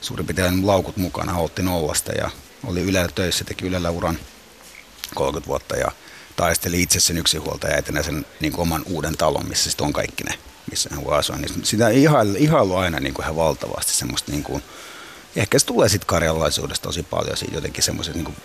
[0.00, 2.30] Suurin piirtein laukut mukana, otti nollasta ja
[2.66, 4.18] oli Ylellä töissä, teki Ylellä uran
[5.14, 5.92] 30 vuotta ja
[6.36, 10.38] taisteli itse sen yksinhuoltaja äitinä sen niin oman uuden talon, missä sitten on kaikki ne,
[10.72, 11.36] missä hän voi asua.
[11.36, 14.62] Niin sitä ihailu, ihailu aina niin kuin ihan valtavasti semmoista niin kuin,
[15.36, 18.36] ehkä se tulee sitten karjalaisuudesta tosi paljon siitä jotenkin semmoisesta niin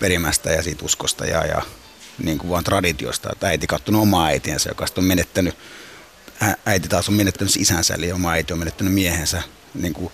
[0.00, 1.62] perimästä ja siitä uskosta ja, ja
[2.18, 5.54] niin kuin vaan traditiosta, että äiti katsonut omaa äitiänsä, joka on menettänyt
[6.66, 9.42] äiti taas on menettänyt isänsä, eli oma äiti on menettänyt miehensä
[9.74, 10.12] niin kuin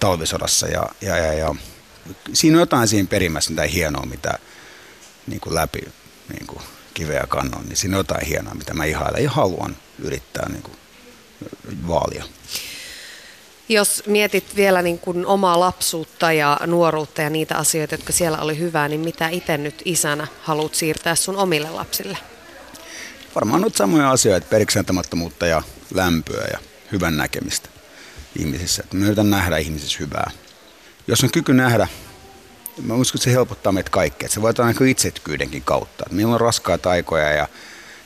[0.00, 0.66] talvisodassa.
[0.66, 1.54] Ja, ja, ja, ja,
[2.32, 4.38] siinä on jotain siinä perimässä, mitä hienoa, mitä
[5.26, 5.80] niin kuin läpi
[6.28, 6.62] niin kuin
[6.94, 10.76] kiveä kannon, niin siinä on jotain hienoa, mitä mä ihailen ja haluan yrittää niin kuin,
[11.88, 12.24] vaalia.
[13.68, 18.58] Jos mietit vielä niin kuin omaa lapsuutta ja nuoruutta ja niitä asioita, jotka siellä oli
[18.58, 22.18] hyvää, niin mitä itse nyt isänä haluat siirtää sun omille lapsille?
[23.34, 25.62] varmaan nyt samoja asioita, periksentämättömyyttä ja
[25.94, 26.58] lämpöä ja
[26.92, 27.68] hyvän näkemistä
[28.38, 28.82] ihmisissä.
[28.84, 30.30] Että me yritän nähdä ihmisissä hyvää.
[31.06, 31.88] Jos on kyky nähdä,
[32.82, 34.26] mä uskon, että se helpottaa meitä kaikkea.
[34.26, 36.04] Että se voi olla itsekyydenkin kautta.
[36.10, 37.48] Meillä on raskaita aikoja ja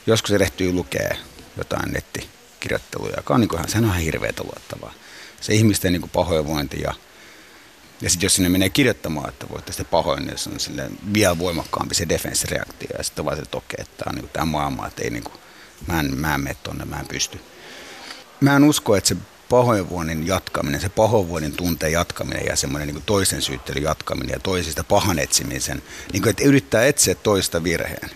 [0.07, 1.17] joskus erehtyy lukee
[1.57, 1.93] jotain
[2.63, 4.93] nettikirjoitteluja, joka on niin kuin, sehän on ihan hirveätä luottavaa.
[5.41, 6.93] Se ihmisten niin pahoinvointi ja
[8.01, 11.95] ja sitten jos sinne menee kirjoittamaan, että voitte sitten pahoin, niin se on vielä voimakkaampi
[11.95, 12.97] se defense-reaktio.
[12.97, 15.23] Ja sitten vaan se, että okei, että tämä on niin tämä maailma, että ei niin
[15.23, 15.33] kuin,
[15.87, 17.39] mä en, mä en mene tonne, mä en pysty.
[18.41, 19.15] Mä en usko, että se
[19.49, 25.19] pahoinvoinnin jatkaminen, se pahoinvoinnin tunteen jatkaminen ja semmoinen niin toisen syyttelyn jatkaminen ja toisista pahan
[25.19, 25.83] etsimisen,
[26.13, 28.09] niin kuin, että yrittää etsiä toista virheen,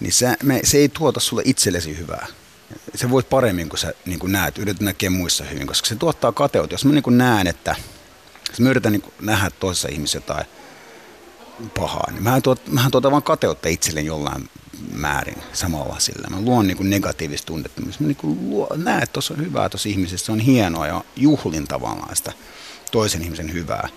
[0.00, 2.26] niin se, me, se ei tuota sulle itsellesi hyvää.
[2.94, 6.32] Se voit paremmin, kun sä niin kuin näet, yrität näkeä muissa hyvin, koska se tuottaa
[6.32, 6.74] kateutta.
[6.74, 7.76] Jos mä niin kuin näen, että
[8.48, 10.46] jos mä yritän niin nähdä toisessa ihmisessä jotain
[11.78, 14.50] pahaa, niin mähän, tuot, mähän tuota vaan kateutta itselleni jollain
[14.92, 16.28] määrin samalla sillä.
[16.30, 17.80] Mä luon niin negatiivista tunnetta.
[17.80, 18.16] Mä niin
[18.50, 22.32] luo, näen, että tuossa on hyvää tuossa ihmisessä, se on hienoa ja juhlin tavallaan sitä
[22.90, 23.88] toisen ihmisen hyvää.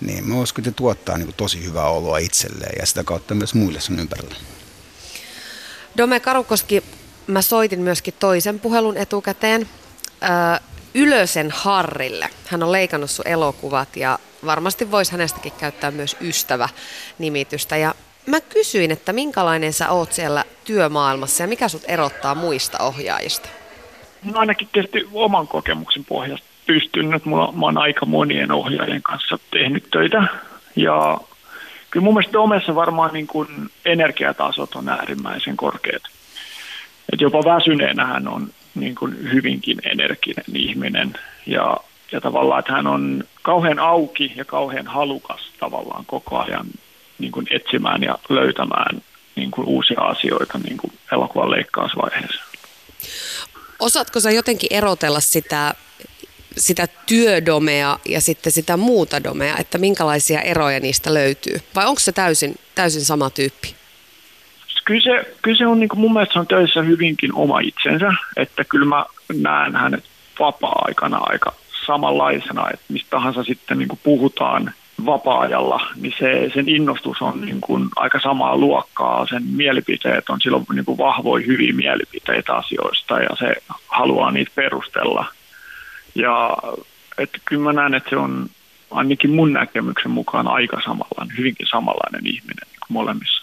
[0.00, 3.80] Niin mä uskon, että tuottaa niin tosi hyvää oloa itselleen ja sitä kautta myös muille
[3.80, 4.34] sun ympärillä.
[5.96, 6.84] Dome Karukoski,
[7.26, 9.68] mä soitin myöskin toisen puhelun etukäteen.
[10.94, 12.28] Ylösen Harrille.
[12.46, 17.76] Hän on leikannut sun elokuvat ja varmasti voisi hänestäkin käyttää myös ystävä-nimitystä.
[17.76, 17.94] Ja
[18.26, 23.48] mä kysyin, että minkälainen sä oot siellä työmaailmassa ja mikä sut erottaa muista ohjaajista?
[24.24, 27.24] No ainakin tietysti oman kokemuksen pohjasta pystynyt.
[27.24, 30.22] Mulla, mä oon aika monien ohjaajien kanssa tehnyt töitä.
[30.76, 31.18] Ja
[31.90, 33.48] kyllä mun mielestä Domessa varmaan niin kuin
[33.84, 36.02] energiatasot on äärimmäisen korkeat.
[37.12, 41.14] Et jopa väsyneenä hän on niin kuin hyvinkin energinen ihminen
[41.46, 41.76] ja,
[42.12, 46.66] ja tavallaan, että hän on kauhean auki ja kauhean halukas tavallaan koko ajan
[47.18, 49.02] niin kuin etsimään ja löytämään
[49.36, 52.42] niin kuin uusia asioita niin kuin elokuvan leikkausvaiheessa.
[53.78, 55.74] Osaatko sä jotenkin erotella sitä,
[56.56, 61.60] sitä työdomea ja sitten sitä muuta domea, että minkälaisia eroja niistä löytyy?
[61.74, 63.81] Vai onko se täysin, täysin sama tyyppi?
[64.84, 68.64] Kyllä se, kyllä se on niin kuin mun mielestä on töissä hyvinkin oma itsensä, että
[68.64, 69.04] kyllä mä
[69.34, 70.04] näen hänet
[70.38, 71.52] vapaa-aikana aika
[71.86, 74.72] samanlaisena, että mistä tahansa sitten niin kuin puhutaan
[75.06, 80.64] vapaa-ajalla, niin se, sen innostus on niin kuin aika samaa luokkaa, sen mielipiteet on silloin
[80.72, 83.54] niin kuin vahvoja, hyviä mielipiteitä asioista ja se
[83.88, 85.26] haluaa niitä perustella.
[86.14, 86.56] Ja
[87.18, 88.46] että kyllä mä näen, että se on,
[88.90, 93.41] ainakin mun näkemyksen mukaan aika samanlainen, hyvinkin samanlainen ihminen molemmissa,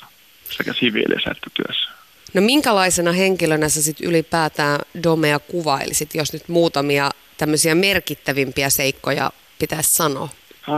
[0.49, 1.89] sekä siviilissä että työssä.
[2.33, 9.95] No minkälaisena henkilönä sä sitten ylipäätään Domea kuvailisit, jos nyt muutamia tämmöisiä merkittävimpiä seikkoja pitäisi
[9.95, 10.29] sanoa?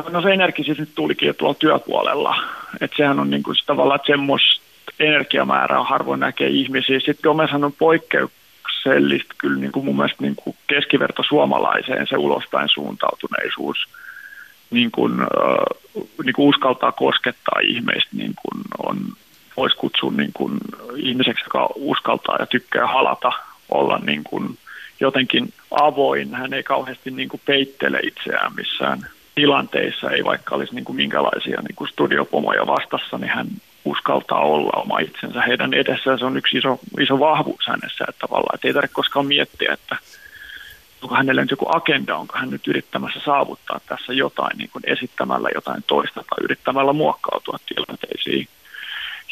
[0.09, 2.35] No se energisyys nyt tulikin jo tuolla työpuolella.
[2.81, 4.61] Että sehän on niin kuin tavallaan, että semmoista
[4.99, 6.99] energiamäärää harvoin näkee ihmisiä.
[6.99, 12.69] Sitten Domeshan on poikkeuksellista kyllä niin kuin mun mielestä niin kuin keskiverto suomalaiseen se ulospäin
[12.69, 13.77] suuntautuneisuus
[14.71, 18.97] niin kuin, äh, niin kuin uskaltaa koskettaa ihmeistä, niin kuin on,
[19.57, 20.57] voisi kutsua niin kuin
[20.95, 23.31] ihmiseksi, joka uskaltaa ja tykkää halata,
[23.69, 24.57] olla niin kuin
[24.99, 26.35] jotenkin avoin.
[26.35, 31.61] Hän ei kauheasti niin kuin peittele itseään missään tilanteissa, ei vaikka olisi niin kuin minkälaisia
[31.61, 33.47] niin kuin studiopomoja vastassa, niin hän
[33.85, 36.19] uskaltaa olla oma itsensä heidän edessään.
[36.19, 39.97] Se on yksi iso, iso vahvuus hänessä, että tavallaan että ei tarvitse koskaan miettiä, että
[41.01, 45.49] onko hänellä nyt joku agenda, onko hän nyt yrittämässä saavuttaa tässä jotain niin kuin esittämällä
[45.55, 48.47] jotain toista tai yrittämällä muokkautua tilanteisiin.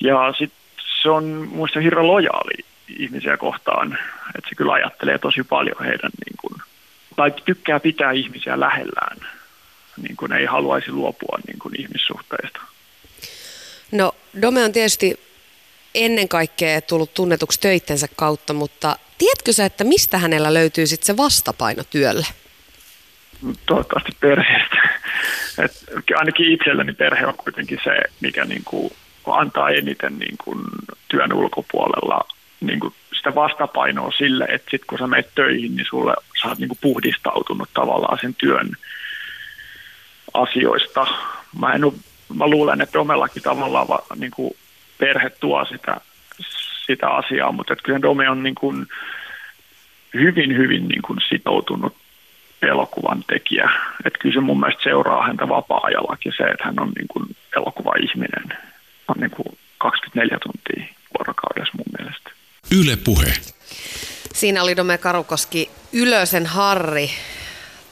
[0.02, 0.60] Ja sitten
[1.02, 2.66] se on muista hirveän lojaali
[2.98, 3.98] ihmisiä kohtaan,
[4.38, 6.62] että se kyllä ajattelee tosi paljon heidän, niin kuin,
[7.16, 9.18] tai tykkää pitää ihmisiä lähellään,
[10.02, 12.60] niin kuin ei haluaisi luopua niin kuin ihmissuhteista.
[13.92, 15.20] No Dome on tietysti
[15.96, 21.18] ennen kaikkea tullut tunnetuksi töittensä kautta, mutta tiedätkö sä, että mistä hänellä löytyy sitten se
[21.18, 22.26] vastapaino työlle?
[23.66, 24.90] Toivottavasti perheestä.
[25.58, 25.72] Et
[26.16, 27.92] ainakin itselleni perhe on kuitenkin se,
[28.22, 28.94] mikä niin kuin
[29.34, 30.60] antaa eniten niin kuin
[31.08, 32.28] työn ulkopuolella
[32.62, 36.58] niin kuin sitä vastapainoa sille, että sit kun sä menet töihin, niin sulle sä oot
[36.60, 38.70] niin kuin puhdistautunut tavallaan sen työn
[40.34, 41.08] asioista.
[41.60, 41.94] Mä, en ole,
[42.36, 44.54] mä luulen, että Domellakin tavallaan va, niin kuin
[44.98, 46.02] perhe tuo sitä,
[46.86, 48.88] sitä asiaa, mutta kyllä Dome on niin kuin
[50.14, 51.96] hyvin, hyvin niin kuin sitoutunut
[52.62, 53.70] elokuvan tekijä.
[54.06, 58.58] Että kyllä se mun mielestä seuraa häntä vapaa-ajallakin se, että hän on niin kuin elokuva-ihminen.
[59.10, 62.30] On niin kuin 24 tuntia vuorokaudessa mun mielestä.
[62.72, 63.34] Yle Puhe.
[64.34, 67.12] Siinä oli Dome Karukoski Ylösen Harri.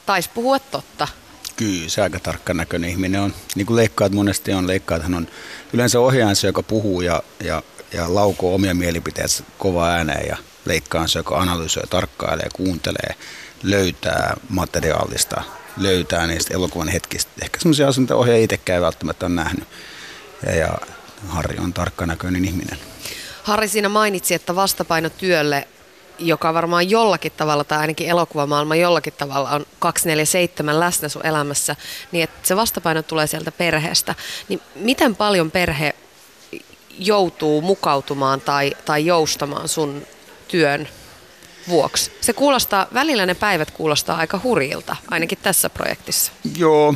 [0.06, 1.08] Taisi puhua totta.
[1.56, 3.34] Kyllä, se aika tarkka näköinen ihminen on.
[3.54, 5.28] Niin kuin leikkaat monesti on, leikkaat hän on
[5.72, 7.62] yleensä ohjaajansa, joka puhuu ja, ja,
[7.92, 13.14] ja laukoo omia mielipiteensä kova ääneen ja leikkaansa, joka analysoi, tarkkailee, kuuntelee,
[13.62, 15.42] löytää materiaalista,
[15.76, 17.30] löytää niistä elokuvan hetkistä.
[17.42, 19.68] Ehkä sellaisia asioita ohjaaja itsekään ei välttämättä ole nähnyt.
[20.46, 20.78] Ja, ja
[21.26, 22.78] Harri on tarkkanäköinen ihminen.
[23.42, 25.68] Harri siinä mainitsi, että vastapaino työlle,
[26.18, 31.76] joka varmaan jollakin tavalla, tai ainakin elokuvamaailma jollakin tavalla on 247 läsnä sun elämässä,
[32.12, 34.14] niin että se vastapaino tulee sieltä perheestä.
[34.48, 35.94] Niin miten paljon perhe
[36.98, 40.02] joutuu mukautumaan tai, tai joustamaan sun
[40.48, 40.88] työn
[41.68, 42.12] vuoksi?
[42.20, 46.32] Se kuulostaa, välillä ne päivät kuulostaa aika hurjilta, ainakin tässä projektissa.
[46.56, 46.94] Joo,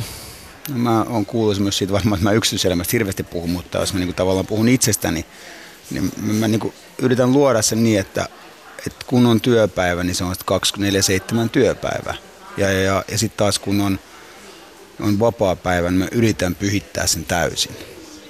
[0.69, 4.13] mä oon kuullut myös siitä varmaan, että mä yksityiselämästä hirveästi puhun, mutta jos mä niinku
[4.13, 5.25] tavallaan puhun itsestäni,
[5.91, 8.29] niin mä, niinku yritän luoda sen niin, että,
[8.87, 10.35] että kun on työpäivä, niin se on
[11.45, 12.15] 24-7 työpäivä.
[12.57, 13.99] Ja, ja, ja, ja sitten taas kun on,
[14.99, 17.75] on vapaa päivä, niin mä yritän pyhittää sen täysin.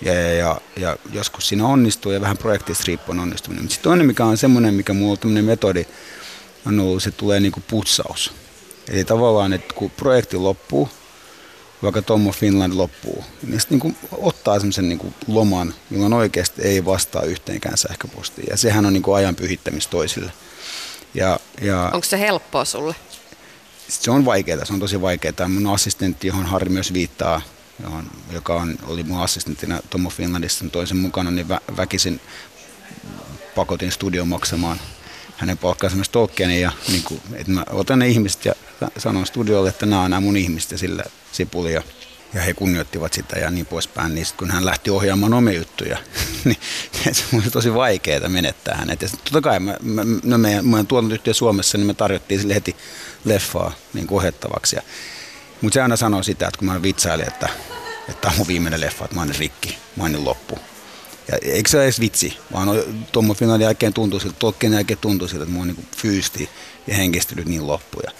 [0.02, 3.70] Ja, ja, ja, ja joskus siinä onnistuu ja vähän projektista riippuen onnistuminen.
[3.70, 5.86] Sitten toinen, mikä on semmoinen, mikä mulla on metodi,
[6.66, 8.32] on ollut, se tulee niinku putsaus.
[8.90, 10.90] Eli tavallaan, että kun projekti loppuu,
[11.84, 17.22] vaikka Tommo Finland loppuu, niin sitten niin ottaa semmoisen niin loman, milloin oikeasti ei vastaa
[17.22, 18.48] yhteenkään sähköpostiin.
[18.50, 20.32] Ja sehän on niin kuin ajan pyhittämistä toisille.
[21.14, 22.96] Ja, ja Onko se helppoa sulle?
[23.88, 25.48] Se on vaikeaa, se on tosi vaikeaa.
[25.48, 27.42] Mun assistentti, johon Harri myös viittaa,
[27.84, 32.22] johon, joka on, oli mun assistenttina Tommo Finlandissa toisen mukana, niin vä, väkisin
[33.56, 34.80] pakotin studion maksamaan
[35.38, 38.54] hänen palkkaansa myös Tolkienin ja niin kuin, että mä otan ne ihmiset ja
[38.98, 41.82] sanon studiolle, että nämä on nämä mun ihmiset ja sillä Sipuli ja,
[42.46, 44.16] he kunnioittivat sitä ja niin poispäin.
[44.16, 45.98] Niin sit, kun hän lähti ohjaamaan omia juttuja,
[46.46, 46.58] niin
[47.12, 49.02] se oli tosi vaikeaa menettää hänet.
[49.02, 52.76] Ja totta kai mä, mä, no meidän, meidän tuotantoyhtiö Suomessa, niin me tarjottiin sille heti
[53.26, 54.78] leffaa niin ohjattavaksi.
[55.62, 57.50] Mutta se aina sanoi sitä, että kun mä vitsailin, että,
[58.10, 60.60] että tämä on mun viimeinen leffa, että mä oon rikki, mä oon loppu.
[61.32, 62.68] Ja eikö se ole edes vitsi, vaan
[63.12, 66.50] Tommo Finlandin jälkeen tuntuu siltä, Tolkien jälkeen tuntuu siltä, että mä oon niin fyysti
[66.88, 68.12] ja henkistynyt niin loppuja.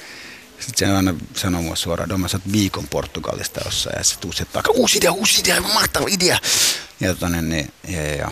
[0.66, 4.46] Sitten se aina sanoo mulle suoraan, että mä viikon Portugalista jossain ja se tuu se
[4.46, 6.38] takaa, uusi idea, uusi idea, mahtava idea.
[7.00, 8.32] Ja, tota, niin, niin, ja, ja, ja,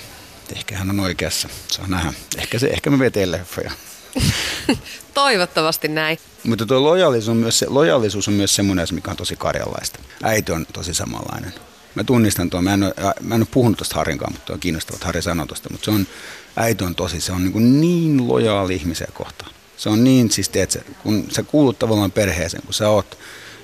[0.55, 2.13] ehkä hän on oikeassa, saa nähdä.
[2.37, 3.71] Ehkä, se, ehkä me vie leffoja.
[5.13, 6.17] Toivottavasti näin.
[6.43, 9.99] Mutta tuo lojallisuus on myös, se, lojallisuus on myös semmoinen, mikä on tosi karjalaista.
[10.23, 11.53] Äiti on tosi samanlainen.
[11.95, 14.95] Mä tunnistan tuon, mä en ole, mä en ole puhunut tuosta Harinkaan, mutta on kiinnostavaa,
[14.95, 16.07] että Harri sanoi tuosta, mutta se on,
[16.55, 19.51] äiti on tosi, se on niin, niin lojaali ihmisiä kohtaan.
[19.81, 23.17] Se on niin, siis teet, kun sä kuulut tavallaan perheeseen, kun sä oot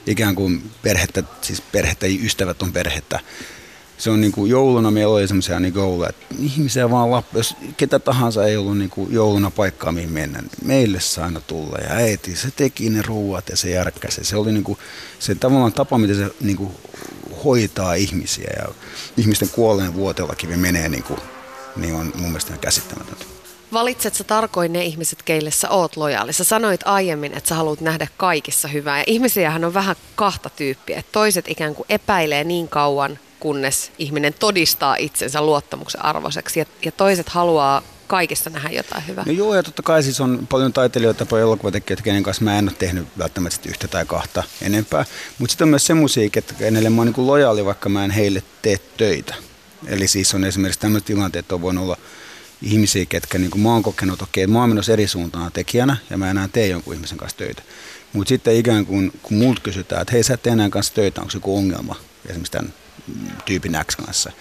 [0.07, 3.20] ikään kuin perhettä, siis perhettä, ystävät on perhettä.
[3.97, 7.55] Se on niin kuin jouluna meillä oli semmoisia niin jouluja, että ihmisiä vaan lappu, jos
[7.78, 11.78] ketä tahansa ei ollut niin kuin jouluna paikkaa mihin mennä, niin meille sai aina tulla.
[11.78, 14.24] Ja äiti, se teki ne ruuat ja se järkkäsi.
[14.24, 14.78] Se oli niin kuin,
[15.20, 16.72] se tavallaan tapa, miten se niin kuin
[17.43, 18.74] hoitaa ihmisiä ja
[19.18, 21.20] ihmisten kuolleen vuotellakin menee niin kuin,
[21.76, 23.37] niin on mun mielestä käsittämätöntä.
[23.74, 26.34] Valitset sä tarkoin ne ihmiset, keille sä oot lojaali?
[26.34, 28.97] Sä sanoit aiemmin, että sä haluat nähdä kaikissa hyvää.
[28.97, 31.03] Ja ihmisiähän on vähän kahta tyyppiä.
[31.11, 36.59] Toiset ikään kuin epäilee niin kauan, kunnes ihminen todistaa itsensä luottamuksen arvoiseksi.
[36.59, 39.24] Ja, ja toiset haluaa kaikessa nähdä jotain hyvää.
[39.28, 42.70] No joo, ja totta kai siis on paljon taiteilijoita, paljon elokuvatekijöitä, kenen kanssa mä en
[42.70, 45.05] ole tehnyt välttämättä yhtä tai kahta enempää.
[45.38, 48.43] Mutta sitten on myös semmoisia, että kenelle mä oon niin lojaali, vaikka mä en heille
[48.61, 49.36] tee töitä.
[49.88, 51.97] Eli siis on esimerkiksi tämmöiset tilanteet, on voinut olla
[52.62, 56.18] ihmisiä, ketkä niin kuin mä oon kokenut, okei, mä oon menossa eri suuntaan tekijänä ja
[56.18, 57.62] mä enää tee jonkun ihmisen kanssa töitä.
[58.14, 61.22] Mutta sitten ikään kuin, kun multa kysytään, että hei sä et tee enää kanssa töitä,
[61.22, 61.95] onko joku ongelma
[62.26, 62.74] esimerkiksi tämän
[63.45, 64.32] tyypin X kanssa,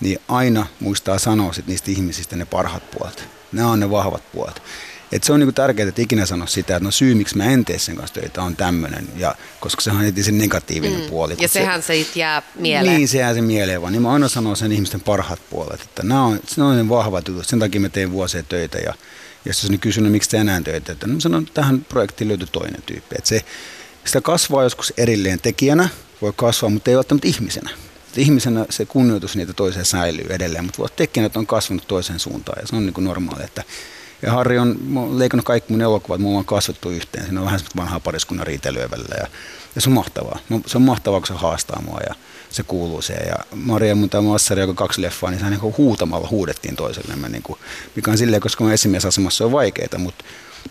[0.00, 3.28] niin aina muistaa sanoa sit niistä ihmisistä ne parhaat puolet.
[3.52, 4.62] Nämä on ne vahvat puolet.
[5.12, 7.64] Et se on niinku tärkeää, että ikinä sano sitä, että no syy, miksi mä en
[7.64, 11.06] tee sen kanssa töitä, on tämmöinen, ja, koska se on heti se negatiivinen mm.
[11.06, 11.36] puoli.
[11.38, 12.96] Ja sehän se, se jää mieleen.
[12.96, 16.02] Niin, se jää se mieleen, vaan niin mä aina sanon sen ihmisten parhaat puolet, että
[16.02, 18.94] nämä on, ne on ne vahvat jutut, sen takia mä teen vuosia töitä, ja, ja
[19.44, 22.82] jos on kysynyt, miksi te enää töitä, että no sanon, että tähän projektiin löytyy toinen
[22.86, 23.14] tyyppi.
[23.18, 23.44] Että se,
[24.04, 25.88] sitä kasvaa joskus erilleen tekijänä,
[26.22, 27.70] voi kasvaa, mutta ei välttämättä ihmisenä.
[28.06, 32.66] Että ihmisenä se kunnioitus niitä toiseen säilyy edelleen, mutta tekijänät on kasvanut toiseen suuntaan, ja
[32.66, 33.64] se on niin kuin normaali, että
[34.22, 34.78] ja Harri on
[35.12, 37.24] leikannut kaikki mun elokuvat, mulla on kasvettu yhteen.
[37.24, 39.14] Siinä on vähän vanhaa pariskunnan riitelyä välillä.
[39.18, 39.26] Ja,
[39.74, 40.38] ja se on mahtavaa.
[40.66, 42.14] Se on mahtavaa, kun se haastaa mua ja
[42.50, 43.14] se kuuluu se.
[43.14, 47.28] Ja Maria mun tämä Massari, joka kaksi leffaa, niin se niin huutamalla huudettiin toisellemme.
[47.28, 47.58] Niin kuin,
[47.96, 50.24] mikä on silleen, koska mä esimiesasemassa on vaikeita, mutta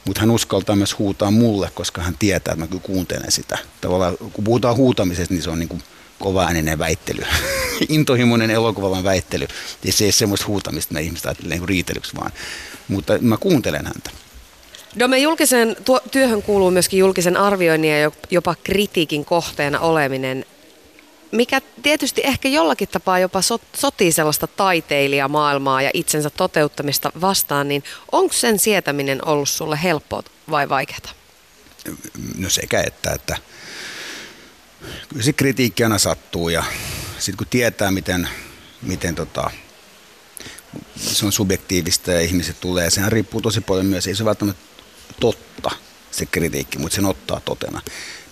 [0.06, 3.58] mutta hän uskaltaa myös huutaa mulle, koska hän tietää, että mä kyllä kuuntelen sitä.
[3.82, 5.84] Tavallaan kun puhutaan huutamisesta, niin se on niin kuin
[6.20, 7.24] kovaääninen väittely,
[7.90, 9.48] intohimoinen elokuvavan väittely.
[9.84, 12.32] Ja se ei ole semmoista huutamista, että ihmiset ajattelee niin riitelyksi, vaan
[12.88, 14.10] mutta mä kuuntelen häntä.
[14.96, 20.46] No me julkisen tuo, työhön kuuluu myöskin julkisen arvioinnin ja jopa kritiikin kohteena oleminen,
[21.32, 27.84] mikä tietysti ehkä jollakin tapaa jopa so, sotii sellaista taiteilijamaailmaa ja itsensä toteuttamista vastaan, niin
[28.12, 31.14] onko sen sietäminen ollut sulle helppoa vai vaikeaa?
[32.38, 33.38] No sekä että, että
[35.10, 36.64] kyllä se kritiikki aina sattuu ja
[37.20, 38.30] sitten kun tietää, miten,
[38.82, 39.52] miten tota,
[40.98, 42.90] se on subjektiivista ja ihmiset tulee.
[42.90, 44.62] Sehän riippuu tosi paljon myös, ei se välttämättä
[45.20, 45.72] totta
[46.12, 47.82] se kritiikki, mutta sen ottaa totena.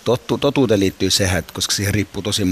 [0.04, 2.42] Tottu, totuuteen liittyy se, että koska siihen riippuu tosi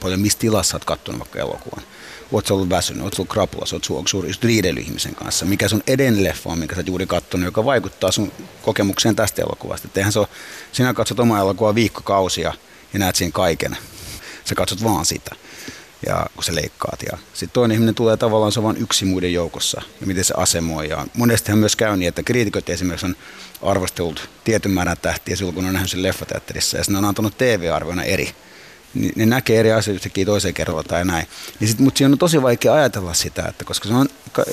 [0.00, 1.84] paljon, missä tilassa olet katsonut vaikka elokuvan.
[2.32, 5.44] Oletko ollut väsynyt, oletko ollut krapulassa, oletko just riidellyt ihmisen kanssa.
[5.44, 8.32] Mikä sun eden leffa on, minkä sä juuri katsonut, joka vaikuttaa sun
[8.62, 9.88] kokemukseen tästä elokuvasta.
[9.96, 10.28] Eihän se ole,
[10.72, 12.54] sinä katsot oma elokuvaa viikkokausia
[12.92, 13.76] ja näet siinä kaiken.
[14.44, 15.36] Sä katsot vaan sitä
[16.06, 17.02] ja kun sä leikkaat.
[17.12, 20.88] Ja sitten toinen ihminen tulee tavallaan, se on yksi muiden joukossa ja miten se asemoi.
[20.88, 23.16] Ja monestihan myös käy niin, että kriitikot esimerkiksi on
[23.62, 28.02] arvostellut tietyn määrän tähtiä silloin, kun on nähnyt sen leffateatterissa ja ne on antanut TV-arvoina
[28.02, 28.34] eri.
[28.94, 31.26] Niin ne näkee eri asioita toiseen kerralla tai näin.
[31.60, 34.08] Niin sit, mutta siinä on tosi vaikea ajatella sitä, että koska se on,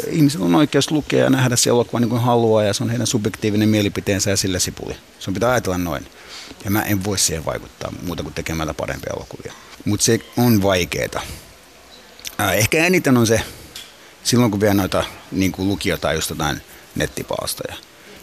[0.10, 3.08] ihmisillä on oikeus lukea ja nähdä se elokuva niin kuin haluaa ja se on heidän
[3.08, 4.94] subjektiivinen mielipiteensä ja sillä sipuli.
[5.20, 6.08] Se on pitää ajatella noin.
[6.66, 9.54] Ja mä en voi siihen vaikuttaa muuta kuin tekemällä parempia elokuvia.
[9.86, 11.22] Mutta se on vaikeeta.
[12.54, 13.41] Ehkä eniten on se,
[14.24, 16.62] silloin kun vie noita niin kuin lukio tai just jotain
[16.96, 17.76] nettipaastoja.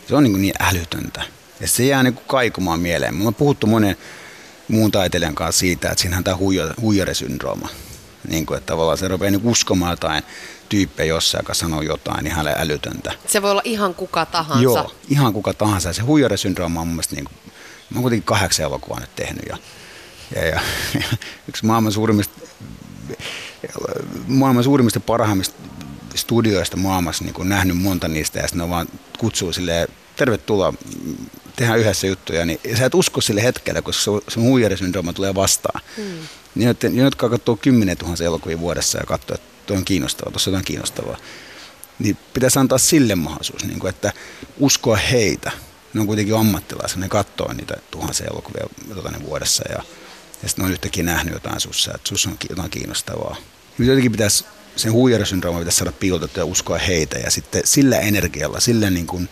[0.09, 1.23] Se on niin, kuin niin älytöntä.
[1.61, 3.15] Ja se jää niin kuin kaikumaan mieleen.
[3.15, 3.97] Mulla on puhuttu monen
[4.69, 6.37] muun taiteilijan kanssa siitä, että siinähän tämä
[6.81, 7.69] huijarisyndrooma.
[8.29, 10.23] Niin kuin, että tavallaan se rupeaa niin uskomaan jotain
[10.69, 13.13] tyyppejä jossain, joka sanoo jotain ihan älytöntä.
[13.27, 14.63] Se voi olla ihan kuka tahansa.
[14.63, 15.93] Joo, ihan kuka tahansa.
[15.93, 17.35] Se huijarisyndrooma on mun mielestä, niin kuin,
[17.93, 19.45] mä oon kuitenkin kahdeksan elokuvaa nyt tehnyt.
[19.49, 19.59] Ja,
[20.35, 20.61] ja, ja,
[20.95, 21.03] ja
[21.49, 22.41] yksi maailman suurimmista
[24.27, 25.57] maailman suurimmista parhaimmista
[26.15, 28.89] studioista maailmassa niin nähnyt monta niistä ja sitten ne vaan
[29.19, 30.75] kutsuu silleen, tervetuloa,
[31.57, 35.81] tehdään yhdessä juttuja, niin sä et usko sille hetkelle, koska se huijarisyndrooma tulee vastaan.
[35.97, 36.05] Hmm.
[36.55, 40.51] Niin, ne, jotka katsoo 10 000 elokuvia vuodessa ja katsoo, että tuo on kiinnostavaa, tuossa
[40.51, 41.17] on kiinnostavaa,
[41.99, 44.13] niin pitäisi antaa sille mahdollisuus, niin kuin, että
[44.59, 45.51] uskoa heitä.
[45.95, 49.83] Ne on kuitenkin ammattilaisia, ne katsoo niitä tuhansia elokuvia tuota, vuodessa ja,
[50.43, 53.37] ja sitten ne on yhtäkkiä nähnyt jotain sussa, että sussa on jotain kiinnostavaa.
[53.79, 54.45] Nyt jotenkin pitäisi,
[54.77, 59.29] sen huijarisyndrooma pitäisi saada piilotettua ja uskoa heitä ja sitten sillä energialla, sillä niin kuin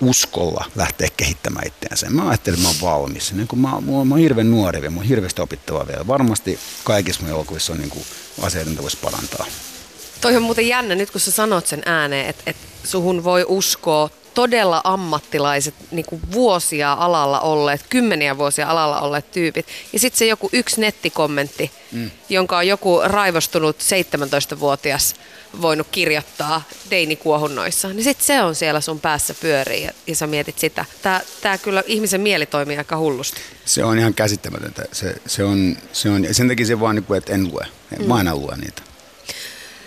[0.00, 2.10] uskolla lähteä kehittämään itseänsä.
[2.10, 3.32] Mä ajattelin, että mä oon valmis.
[3.32, 6.06] Niin kun mä, mä, mä oon hirveän nuori vielä, mä oon hirveästi opittavaa vielä.
[6.06, 8.04] Varmasti kaikissa mun elokuvissa on niin kuin
[8.42, 9.46] asioita, mitä voisi parantaa.
[10.20, 14.10] Toi on muuten jännä nyt, kun sä sanot sen ääneen, että, että suhun voi uskoa
[14.36, 19.66] todella ammattilaiset, niin kuin vuosia alalla olleet, kymmeniä vuosia alalla olleet tyypit.
[19.92, 22.10] Ja sitten se joku yksi nettikommentti, mm.
[22.28, 25.14] jonka on joku raivostunut 17-vuotias
[25.60, 30.58] voinut kirjoittaa deinikuohunnoissa, niin sitten se on siellä sun päässä pyörii ja, ja sä mietit
[30.58, 30.84] sitä.
[31.42, 33.40] Tämä kyllä ihmisen mieli toimii aika hullusti.
[33.64, 34.82] Se on ihan käsittämätöntä.
[34.92, 37.66] Se, se on, se on, sen takia se vaan, niin kuin, että en lue.
[37.92, 38.08] En, mm.
[38.08, 38.82] Mä aina lue niitä.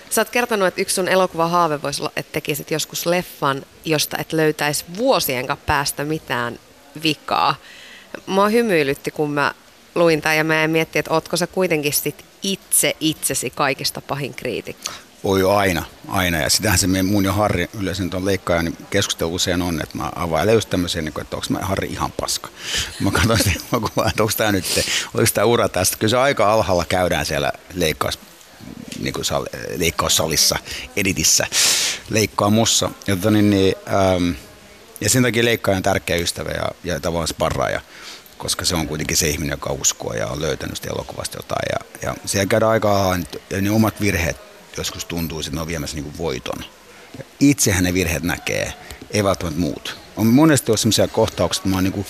[0.10, 4.18] Sä oot kertonut, että yksi sun elokuva haave voisi olla, että tekisit joskus leffan, josta
[4.18, 6.60] et löytäisi vuosien päästä mitään
[7.04, 7.56] vikaa.
[8.26, 9.54] Mua hymyilytti, kun mä
[9.96, 14.92] luin tämän ja mä miettiä, että ootko sä kuitenkin sit itse itsesi kaikista pahin kriitikko?
[15.24, 16.38] Oi aina, aina.
[16.38, 20.12] Ja sitähän se mun ja Harri yleensä tuon leikkaajan niin keskustelu usein on, että mä
[20.16, 22.50] availen just tämmöisen, niin että onko mä Harri ihan paska.
[23.00, 24.66] Mä katsoin sitä että onko tämä nyt,
[25.14, 25.98] oliko tämä ura tästä.
[25.98, 28.20] Kyllä se aika alhaalla käydään siellä leikkaus,
[29.00, 29.46] niin kuin sal,
[29.76, 30.60] leikkaussalissa,
[30.96, 31.48] editissä,
[32.10, 32.92] leikkaamossa.
[33.08, 34.32] Ja, tota niin, niin, ähm,
[35.02, 37.82] ja sen takia leikkaaja on tärkeä ystävä ja, ja tavallaan sparraaja
[38.40, 41.66] koska se on kuitenkin se ihminen, joka uskoo ja on löytänyt sitä elokuvasta jotain.
[41.72, 43.18] Ja, ja siellä käydään aika
[43.50, 44.38] ja ne omat virheet
[44.78, 46.64] joskus tuntuu, että ne on viemässä niin voiton.
[47.40, 48.74] Itsehän ne virheet näkee,
[49.12, 49.98] ei välttämättä muut.
[50.18, 52.08] On monesti ollut sellaisia kohtauksia, että mä oon, niin kuin,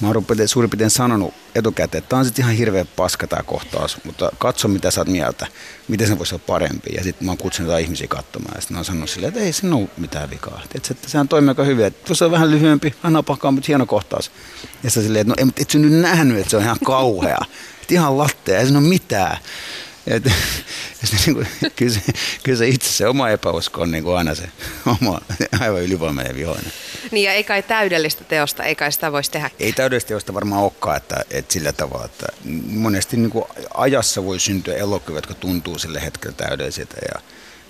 [0.00, 3.98] mä oon suurin piirtein sanonut etukäteen, että tämä on sitten ihan hirveä paska tämä kohtaus,
[4.04, 5.46] mutta katso mitä sä oot mieltä,
[5.88, 6.90] miten se voisi olla parempi.
[6.96, 9.40] Ja sitten mä oon kutsunut jotain ihmisiä katsomaan ja sitten mä oon sanonut silleen, että
[9.40, 10.62] ei siinä ole mitään vikaa.
[10.74, 13.86] Että, että sehän toimii aika hyvin, että tuossa on vähän lyhyempi, vähän napakaa, mutta hieno
[13.86, 14.30] kohtaus.
[14.82, 17.38] Ja sitten silleen, että no et sä nyt nähnyt, että se on ihan kauhea.
[17.82, 19.38] Että ihan lattea, ei siinä ole mitään.
[20.06, 20.24] Et,
[21.26, 22.00] niin kuin, kyllä, se,
[22.42, 24.48] kyllä se itse se oma epäusko on niin kuin aina se
[24.86, 25.20] oma
[25.60, 26.72] aivan ylivoimainen vihoinen.
[27.10, 29.50] Niin ja ei kai täydellistä teosta, ei kai sitä voisi tehdä.
[29.58, 32.26] Ei täydellistä teosta varmaan olekaan, että, että sillä tavalla, että
[32.68, 33.44] monesti niin kuin
[33.74, 37.20] ajassa voi syntyä elokuvia, jotka tuntuu sille hetkellä täydellisiltä, ja,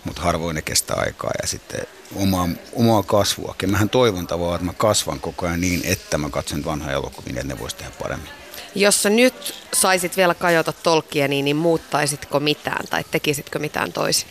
[0.04, 3.54] mutta harvoin ne kestää aikaa ja sitten omaa, omaa kasvua.
[3.62, 7.40] Ja mähän toivon tavallaan, että mä kasvan koko ajan niin, että mä katson vanhoja elokuvia,
[7.40, 8.45] että ne voisi tehdä paremmin.
[8.76, 14.28] Jos sä nyt saisit vielä kajota tolkkia, niin, muuttaisitko mitään tai tekisitkö mitään toisin?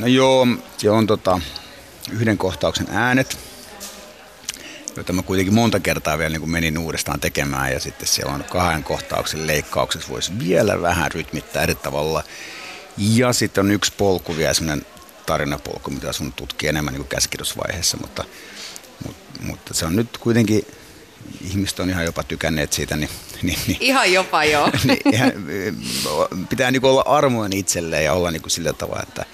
[0.00, 0.46] No joo,
[0.78, 1.40] se on tota,
[2.10, 3.38] yhden kohtauksen äänet,
[4.96, 8.84] joita mä kuitenkin monta kertaa vielä niin menin uudestaan tekemään ja sitten siellä on kahden
[8.84, 12.24] kohtauksen leikkauksessa voisi vielä vähän rytmittää eri tavalla.
[12.98, 14.86] Ja sitten on yksi polku vielä, sellainen
[15.26, 18.24] tarinapolku, mitä sun tutkii enemmän niin kuin käsikirjoitusvaiheessa, mutta,
[19.04, 20.66] mutta, mutta se on nyt kuitenkin
[21.40, 22.96] ihmiset on ihan jopa tykänneet siitä.
[22.96, 23.10] Niin,
[23.42, 24.70] niin, niin, ihan jopa joo.
[24.84, 25.32] niin, ihan,
[26.48, 29.24] pitää niin olla armoinen itselleen ja olla niin kuin sillä tavalla, että,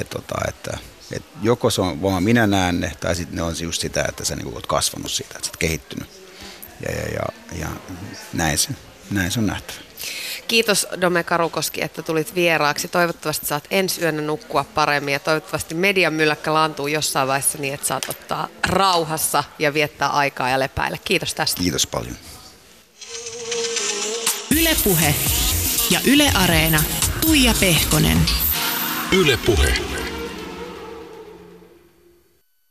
[0.00, 0.78] et, tota, että
[1.12, 4.24] et joko se on vaan minä näen ne, tai sitten ne on just sitä, että
[4.24, 6.08] sä niin olet kasvanut siitä, että sä oot kehittynyt.
[6.88, 7.26] Ja, ja, ja,
[7.58, 7.68] ja
[8.32, 8.68] näin, se,
[9.10, 9.78] näin se on nähtävä.
[10.48, 12.88] Kiitos Dome Karukoski, että tulit vieraaksi.
[12.88, 17.86] Toivottavasti saat ensi yönä nukkua paremmin ja toivottavasti median mylläkkä laantuu jossain vaiheessa niin, että
[17.86, 20.98] saat ottaa rauhassa ja viettää aikaa ja lepäillä.
[21.04, 21.62] Kiitos tästä.
[21.62, 22.16] Kiitos paljon.
[24.66, 25.14] Ylepuhe
[25.90, 26.82] ja Yle Areena.
[27.20, 28.18] Tuija Pehkonen.
[29.12, 29.74] Ylepuhe.